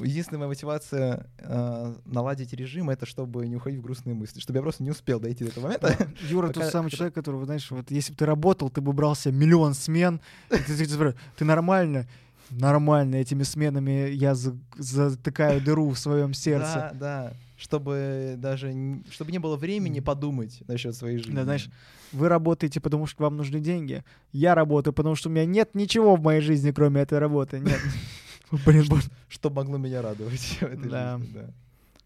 [0.00, 4.62] Единственная моя мотивация э, наладить режим— это чтобы не уходить в грустные мысли, чтобы я
[4.62, 6.08] просто не успел дойти до этого момента.
[6.28, 8.92] Юра Пока- тот самый человек, который, вот, знаешь, вот если бы ты работал, ты бы
[8.92, 10.20] брал себе миллион смен.
[10.50, 12.08] и Ты, ты- ты- ты нормально?
[12.50, 13.16] Нормально.
[13.16, 16.74] Этими сменами я за- затыкаю дыру в своем сердце.
[16.74, 17.32] Да, да.
[17.56, 18.74] Чтобы даже
[19.10, 21.34] чтобы не было времени подумать насчет своей жизни.
[21.34, 21.70] Да, знаешь,
[22.12, 24.04] вы работаете, потому что вам нужны деньги.
[24.32, 27.58] Я работаю, потому что у меня нет ничего в моей жизни, кроме этой работы.
[27.58, 27.80] Нет.
[28.64, 29.10] Блин, боже.
[29.28, 31.20] что могло меня радовать в этой жизни, да.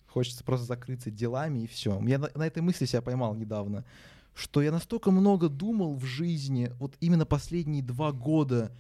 [0.07, 2.01] Хочется просто закрыться делами и все.
[2.05, 3.85] Я на, на этой мысли себя поймал недавно,
[4.35, 8.73] что я настолько много думал в жизни, вот именно последние два года,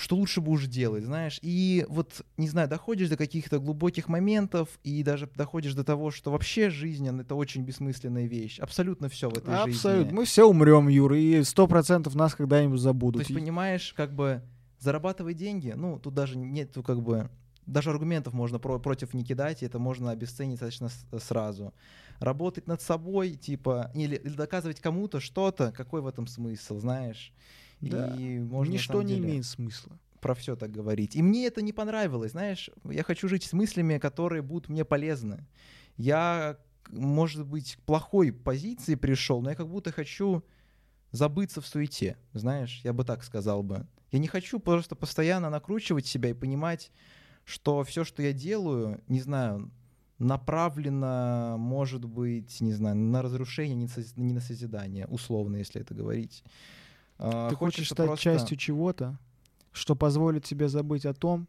[0.00, 1.38] что лучше бы уже делать, знаешь.
[1.42, 6.30] И вот, не знаю, доходишь до каких-то глубоких моментов, и даже доходишь до того, что
[6.30, 8.58] вообще жизнь, это очень бессмысленная вещь.
[8.58, 9.70] Абсолютно все в этой жизни.
[9.76, 10.12] Абсолютно.
[10.14, 13.20] Мы все умрем, Юра, и сто процентов нас когда-нибудь То забудут.
[13.22, 14.42] есть, понимаешь, как бы
[14.78, 17.28] зарабатывать деньги, ну, тут даже нету как бы
[17.66, 21.72] даже аргументов можно про- против не кидать, и это можно обесценить достаточно с- сразу.
[22.18, 27.32] Работать над собой, типа, или, или доказывать кому-то что-то, какой в этом смысл, знаешь?
[27.80, 28.14] Да.
[28.16, 29.98] И можно Ничто не деле имеет смысла.
[30.20, 31.16] про все так говорить.
[31.16, 35.46] И мне это не понравилось, знаешь, я хочу жить с мыслями, которые будут мне полезны.
[35.96, 36.58] Я,
[36.90, 40.44] может быть, к плохой позиции пришел, но я как будто хочу
[41.10, 43.86] забыться в суете, знаешь, я бы так сказал бы.
[44.12, 46.92] Я не хочу просто постоянно накручивать себя и понимать,
[47.44, 49.70] что все, что я делаю, не знаю,
[50.18, 56.44] направлено, может быть, не знаю, на разрушение, не на созидание, условно, если это говорить.
[57.22, 59.18] А, Ты хочешь стать просто- частью чего-то,
[59.72, 61.46] что позволит тебе забыть о том,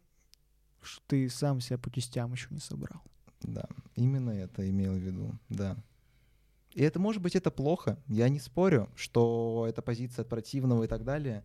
[0.82, 3.00] что ты сам себя по частям еще не собрал.
[3.40, 3.64] Да,
[3.96, 5.76] именно это имел в виду, да.
[6.74, 7.98] И это, может быть, это плохо.
[8.06, 11.42] Я не спорю, что это позиция от противного и так далее.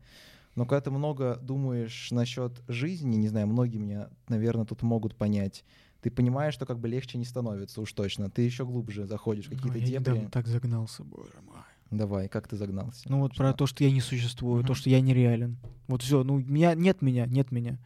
[0.56, 5.64] Но когда ты много думаешь насчет жизни, не знаю, многие меня, наверное, тут могут понять,
[6.02, 8.30] ты понимаешь, что как бы легче не становится уж точно.
[8.30, 10.12] Ты еще глубже заходишь в какие-то Ну, я дебри.
[10.12, 11.58] недавно так загнался, боже мой.
[11.92, 13.10] Давай, как ты загнался?
[13.10, 13.58] Ну вот про Что?
[13.60, 14.76] то, что я не существую, то, Мгм.
[14.76, 15.58] что я нереален.
[15.88, 17.78] Вот все, ну меня нет меня, нет меня.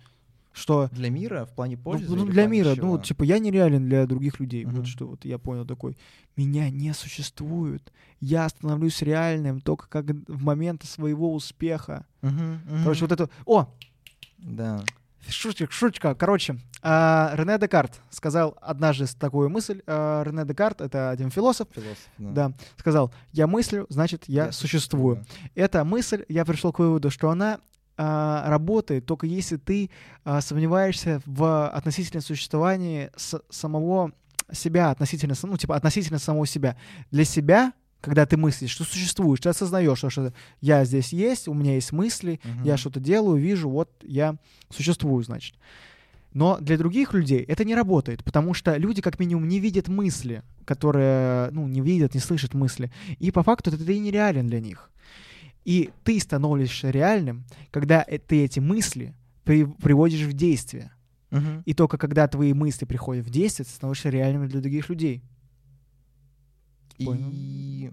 [0.53, 2.13] Что Для мира в плане ну, пользы?
[2.13, 2.85] ну, в для мира, чего?
[2.87, 4.65] ну вот, типа я нереален для других людей.
[4.65, 4.75] Мгм.
[4.75, 5.97] Вот что вот я понял такой.
[6.35, 7.93] Меня не существует.
[8.19, 12.05] Я становлюсь реальным только как в момент своего успеха.
[12.21, 12.83] Мгм, мгм.
[12.83, 13.29] Короче, вот это.
[13.45, 13.73] О,
[14.39, 14.83] Да.
[15.27, 16.15] Шуточка, шуточка.
[16.15, 19.81] Короче, а, Рене Декарт сказал однажды такую мысль.
[19.85, 21.97] А, Рене Декарт— это один философ, Философ.
[22.17, 25.23] да, сказал, я мыслю, значит, я, существую.
[25.55, 27.59] Эта мысль, я пришел к выводу, что она
[27.97, 29.89] а, работает только если ты
[30.39, 33.11] сомневаешься в относительном существовании
[33.49, 34.11] самого
[34.51, 36.75] себя, относительно, ну, типа, относительно самого себя.
[37.11, 41.53] Для себя, когда ты мыслишь, что существуешь, ты осознаешь, что, что я здесь есть, у
[41.53, 42.63] меня есть мысли, Мгм.
[42.63, 44.35] я что-то делаю, вижу, вот я
[44.69, 45.55] существую, значит.
[46.33, 50.43] Но для других людей это не работает, потому что люди как минимум не видят мысли,
[50.65, 52.91] которые, ну, не видят, не слышат мысли.
[53.19, 54.89] И по факту это ты нереален для них.
[55.65, 60.91] И ты становишься реальным, когда э- ты эти мысли при- приводишь в действие.
[61.29, 61.63] Мгм.
[61.65, 65.21] И только когда твои мысли приходят в действие, ты становишься реальным для других людей.
[66.97, 67.29] Понял.
[67.31, 67.91] И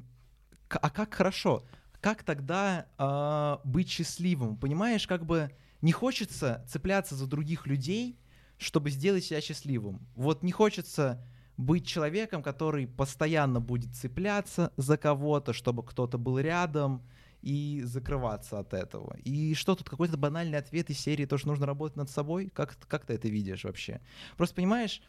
[0.69, 1.65] а как хорошо?
[2.01, 4.57] Как тогда а, быть счастливым?
[4.57, 8.19] Понимаешь, как бы не хочется цепляться за других людей,
[8.59, 10.07] чтобы сделать себя счастливым.
[10.15, 11.25] Вот не хочется
[11.57, 17.03] быть человеком, который постоянно будет цепляться за кого-то, чтобы кто-то был рядом
[17.43, 19.17] и закрываться от этого.
[19.25, 22.51] И что тут какой-то банальный ответ из серии, то, что нужно работать над собой?
[22.53, 24.01] Как, как ты это видишь вообще?
[24.37, 25.03] Просто понимаешь,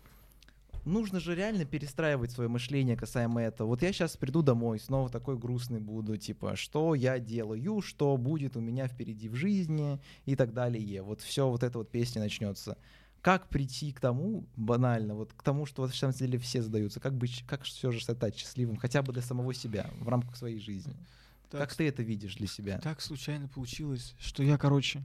[0.86, 3.67] нужно же реально перестраивать свое мышление касаемо этого.
[3.69, 8.57] Вот я сейчас приду домой, снова такой грустный буду, типа, что я делаю, что будет
[8.57, 11.01] у меня впереди в жизни и так далее.
[11.01, 12.77] Вот все вот эта вот песня начнется.
[13.21, 16.99] Как прийти к тому, банально, вот к тому, что вот, на самом деле все задаются,
[16.99, 20.59] как быть, как все же стать счастливым, хотя бы для самого себя, в рамках своей
[20.59, 20.95] жизни.
[21.51, 22.80] как ты это видишь для себя?
[22.80, 25.03] Так случайно получилось, что я, короче...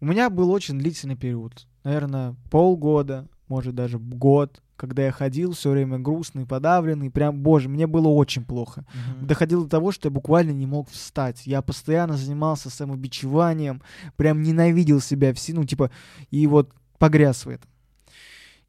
[0.00, 1.64] У меня был очень длительный период.
[1.84, 7.08] Наверное, полгода, может даже год, когда я ходил все время грустный, подавленный.
[7.08, 8.84] Прям, боже, мне было очень плохо.
[8.92, 9.28] Мгм.
[9.28, 11.46] Доходило до того, что я буквально не мог встать.
[11.46, 13.80] Я постоянно занимался самобичеванием,
[14.16, 15.92] прям ненавидел себя все, ну, типа,
[16.32, 17.70] и вот погряз в этом.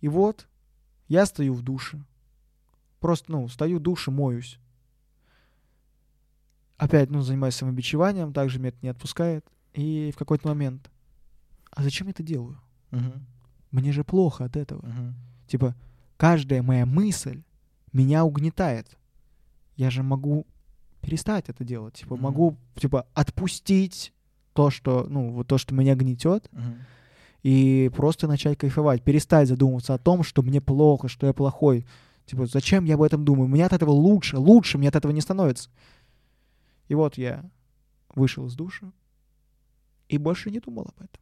[0.02, 0.48] И вот
[1.08, 2.00] я стою в душе.
[3.00, 4.60] Просто, ну, стою в душе, моюсь.
[6.78, 9.44] Опять, ну, занимаюсь самобичеванием, также меня это не отпускает.
[9.74, 10.92] И в какой-то момент,
[11.72, 12.62] а зачем я это делаю?
[12.92, 13.26] Мгм.
[13.72, 14.86] Мне же плохо от этого.
[14.86, 15.16] Мгм.
[15.48, 15.74] Типа,
[16.24, 17.44] каждая моя мысль
[17.92, 18.98] меня угнетает.
[19.76, 20.48] Я же могу
[21.02, 21.96] перестать это делать.
[21.96, 22.24] Типа, Мгм.
[22.24, 24.14] могу, типа, отпустить
[24.54, 26.76] то, что, ну, вот то, что меня гнетет, Мгм.
[27.42, 31.86] и просто начать кайфовать, перестать задумываться о том, что мне плохо, что я плохой.
[32.26, 33.50] Типа, зачем я об этом думаю?
[33.50, 35.70] Мне от этого лучше, лучше мне от этого не становится.
[36.88, 37.44] И вот я
[38.16, 38.94] вышел из душа
[40.08, 41.22] и больше не думал об этом.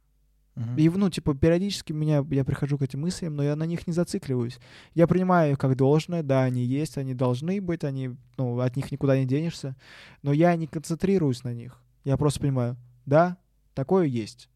[0.54, 0.76] Мгм.
[0.76, 3.92] И, ну, типа, периодически меня, я прихожу к этим мыслям, но я на них не
[3.92, 4.58] зацикливаюсь.
[4.94, 8.92] Я принимаю их как должное, да, они есть, они должны быть, они, ну, от них
[8.92, 9.76] никуда не денешься,
[10.22, 11.78] но я не концентрируюсь на них.
[12.04, 12.76] Я просто понимаю,
[13.06, 13.38] да,
[13.74, 14.48] такое есть.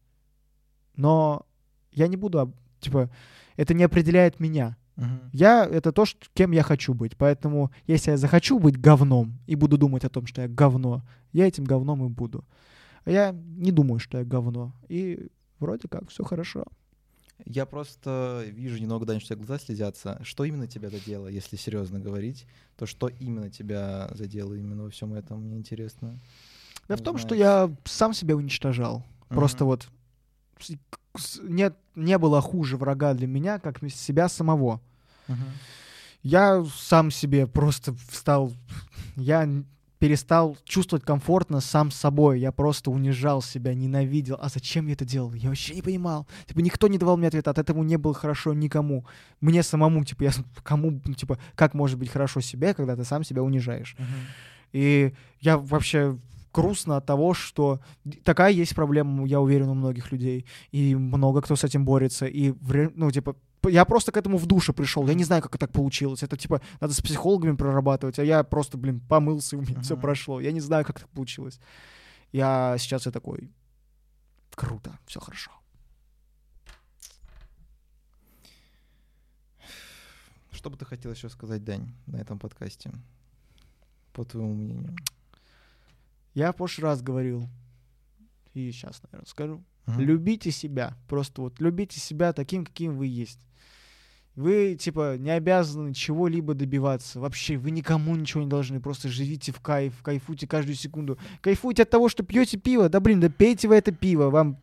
[0.95, 1.45] Но
[1.91, 3.09] я не буду, типа,
[3.55, 4.77] это не определяет меня.
[4.97, 5.29] Мгм.
[5.31, 7.15] Я— это то, что, кем я хочу быть.
[7.17, 11.47] Поэтому, если я захочу быть говном и буду думать о том, что я говно, я
[11.47, 12.43] этим говном и буду.
[13.05, 14.73] А я не думаю, что я говно.
[14.89, 15.29] И
[15.59, 16.65] вроде как все хорошо.
[17.45, 20.19] Я просто вижу немного, Дань, что глаза слезятся.
[20.23, 22.47] Что именно тебя задело, если серьезно говорить?
[22.77, 26.19] То что именно тебя задело именно во всем этом, мне интересно.
[26.87, 29.03] Да в том, что я сам себя уничтожал.
[29.29, 29.71] Просто Мгм.
[29.71, 29.87] вот
[31.43, 34.81] нет, не было хуже врага для меня, как себя самого.
[35.27, 35.45] Мгм.
[36.23, 38.51] Я сам себе просто встал,
[39.15, 39.47] я
[39.99, 42.39] перестал чувствовать комфортно сам с собой.
[42.39, 44.37] Я просто унижал себя, ненавидел.
[44.39, 45.33] А зачем я это делал?
[45.33, 46.27] Я вообще не понимал.
[46.45, 49.05] Типа никто не давал мне ответа, от этого не было хорошо никому.
[49.41, 50.31] Мне самому, типа, я
[50.63, 53.95] кому, ну, типа, как может быть хорошо себе, когда ты сам себя унижаешь?
[53.97, 54.07] Мгм.
[54.73, 56.17] И я вообще
[56.53, 57.79] грустно от того, что
[58.23, 60.45] такая есть проблема, я уверен, у многих людей.
[60.71, 62.25] И много кто с этим борется.
[62.25, 62.53] И,
[62.95, 63.35] ну, типа,
[63.65, 65.07] я просто к этому в душе пришел.
[65.07, 66.23] Я не знаю, как так получилось.
[66.23, 69.95] Это, типа, надо с психологами прорабатывать, а я просто, блин, помылся, и у меня все
[69.95, 70.01] Мгм.
[70.01, 70.39] прошло.
[70.39, 71.59] Я не знаю, как так получилось.
[72.31, 73.49] Я сейчас я такой,
[74.55, 75.51] круто, все хорошо.
[80.51, 82.91] Что бы ты хотел еще сказать, Дань, на этом подкасте?
[84.13, 84.95] По твоему мнению.
[86.33, 87.47] Я в прошлый раз говорил,
[88.53, 89.63] и сейчас, наверное, скажу.
[89.87, 90.01] Мгм.
[90.01, 90.95] Любите себя.
[91.07, 93.39] Просто вот любите себя таким, каким вы есть.
[94.35, 97.19] Вы, типа, не обязаны чего-либо добиваться.
[97.19, 98.79] Вообще, вы никому ничего не должны.
[98.79, 101.17] Просто живите в кайф, кайфуйте каждую секунду.
[101.41, 102.87] Кайфуйте от того, что пьете пиво.
[102.87, 104.29] Да блин, да пейте вы это пиво.
[104.29, 104.59] Вам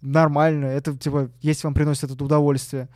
[0.00, 0.66] нормально.
[0.66, 2.88] Это, типа, если вам приносит это удовольствие.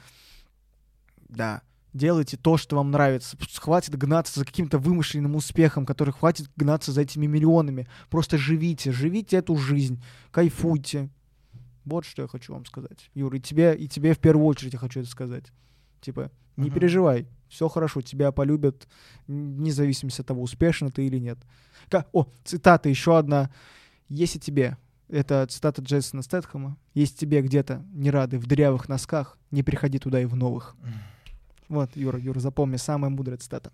[1.28, 1.62] Да.
[1.94, 3.36] Делайте то, что вам нравится.
[3.56, 7.88] Хватит гнаться за каким-то вымышленным успехом, который хватит гнаться за этими миллионами.
[8.10, 11.08] Просто живите, живите эту жизнь, кайфуйте.
[11.84, 13.10] Вот что я хочу вам сказать.
[13.14, 15.44] Юр, и тебе, и тебе в первую очередь я хочу это сказать.
[16.02, 16.74] Типа, не Мгм.
[16.74, 18.86] переживай, все хорошо, тебя полюбят,
[19.26, 21.38] н- вне зависимости от того, успешно ты или нет.
[21.88, 23.50] Ка- О, цитата еще одна.
[24.10, 24.76] Если тебе,
[25.08, 30.20] это цитата Джейсона Стэтхэма, если тебе где-то не рады в дырявых носках, не приходи туда
[30.20, 30.76] и в новых.
[31.68, 33.72] Вот, Юра, Юра, запомни, самая мудрая цитата.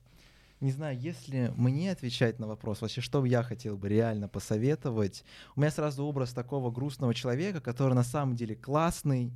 [0.61, 5.25] Не знаю, если мне отвечать на вопрос, вообще, что бы я хотел бы реально посоветовать,
[5.57, 9.33] у меня сразу образ такого грустного человека, который на самом деле классный,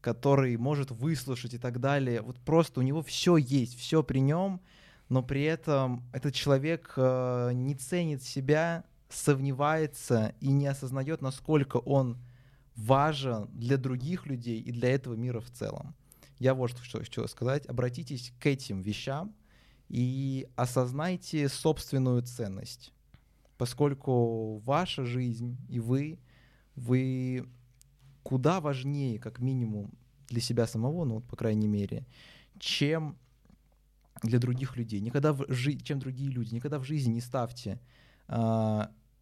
[0.00, 2.20] который может выслушать и так далее.
[2.20, 4.60] Вот просто у него все есть, все при нем,
[5.08, 12.18] но при этом этот человек э, не ценит себя, сомневается и не осознает, насколько он
[12.76, 15.94] важен для других людей и для этого мира в целом.
[16.40, 17.66] Я вот что хочу сказать.
[17.66, 19.32] Обратитесь к этим вещам,
[19.88, 22.92] и осознайте собственную ценность,
[23.58, 26.18] поскольку ваша жизнь и вы,
[26.76, 27.48] вы
[28.22, 29.92] куда важнее, как минимум,
[30.28, 32.06] для себя самого, ну, вот, по крайней мере,
[32.60, 33.18] чем
[34.22, 35.00] для других людей.
[35.00, 36.54] Никогда в жи- чем другие люди.
[36.54, 37.80] Никогда в жизни не ставьте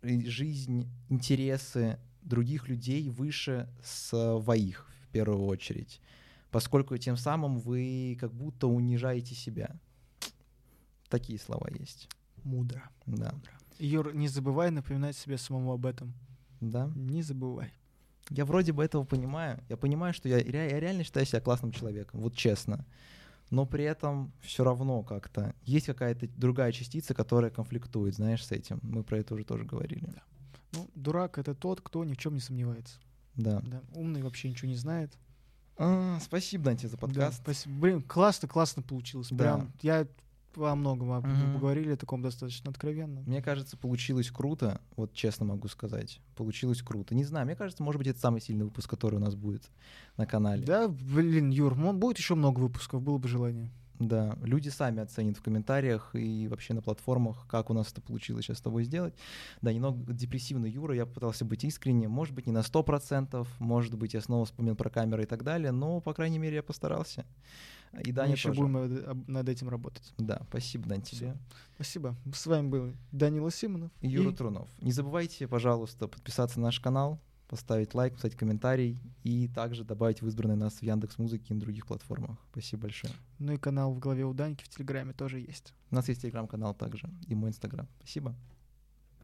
[0.02, 6.00] и жизнь, интересы других людей выше своих в первую очередь,
[6.50, 9.76] поскольку тем самым вы как будто унижаете себя.
[11.08, 12.08] Такие слова есть.
[12.44, 12.82] Мудро.
[13.06, 13.34] Да.
[13.78, 16.12] Юр, не забывай напоминать себе самому об этом.
[16.60, 16.90] Да.
[16.94, 17.72] Не забывай.
[18.30, 19.62] Я вроде бы этого понимаю.
[19.68, 22.84] Я понимаю, что я, я реально считаю себя классным человеком, вот честно.
[23.50, 28.78] Но при этом все равно как-то есть какая-то другая частица, которая конфликтует, знаешь, с этим.
[28.82, 30.12] Мы про это уже тоже говорили.
[30.72, 32.98] Ну, дурак— это тот, кто ни в чем не сомневается.
[33.36, 33.60] Да.
[33.60, 33.80] Да.
[33.94, 35.16] Умный вообще ничего не знает.
[35.78, 37.40] А, спасибо, Данте, за Да, подкаст.
[37.42, 37.74] спасибо.
[37.80, 39.28] Блин, классно, классно получилось.
[39.30, 39.36] Да.
[39.36, 40.06] Прям я
[40.54, 41.54] во многом об- Мгм.
[41.54, 43.20] поговорили, таком достаточно откровенно.
[43.26, 46.20] Мне кажется, получилось круто, вот честно могу сказать.
[46.34, 47.14] Получилось круто.
[47.14, 49.62] Не знаю, мне кажется, может быть, это самый сильный выпуск, который у нас будет
[50.16, 50.64] на канале.
[50.64, 53.70] Да, блин, Юр, будет еще много выпусков, было бы желание.
[53.98, 58.44] Да, люди сами оценят в комментариях и вообще на платформах, как у нас это получилось
[58.44, 59.14] сейчас с тобой сделать.
[59.60, 64.14] Да, немного депрессивный Юра, я пытался быть искренним, может быть, не на 100%, может быть,
[64.14, 67.26] я снова вспомнил про камеры и так далее, но, по крайней мере, я постарался.
[68.04, 68.60] И Даня Мы еще тоже.
[68.60, 70.12] будем э, над этим работать.
[70.18, 71.36] Да, спасибо, Дань, тебе.
[71.74, 72.14] Спасибо.
[72.34, 73.90] С вами был Данила Симонов.
[74.02, 74.68] И Юра и- Трунов.
[74.82, 77.18] Не забывайте, пожалуйста, подписаться на наш канал,
[77.48, 81.60] поставить лайк, поставить комментарий и также добавить в избранные нас в Яндекс Музыке и на
[81.60, 82.38] других платформах.
[82.52, 83.12] Спасибо большое.
[83.38, 85.74] Ну и канал в голове у Даньки в Телеграме тоже есть.
[85.90, 87.88] У нас есть телеграм-канал также и мой инстаграм.
[87.98, 88.34] Спасибо.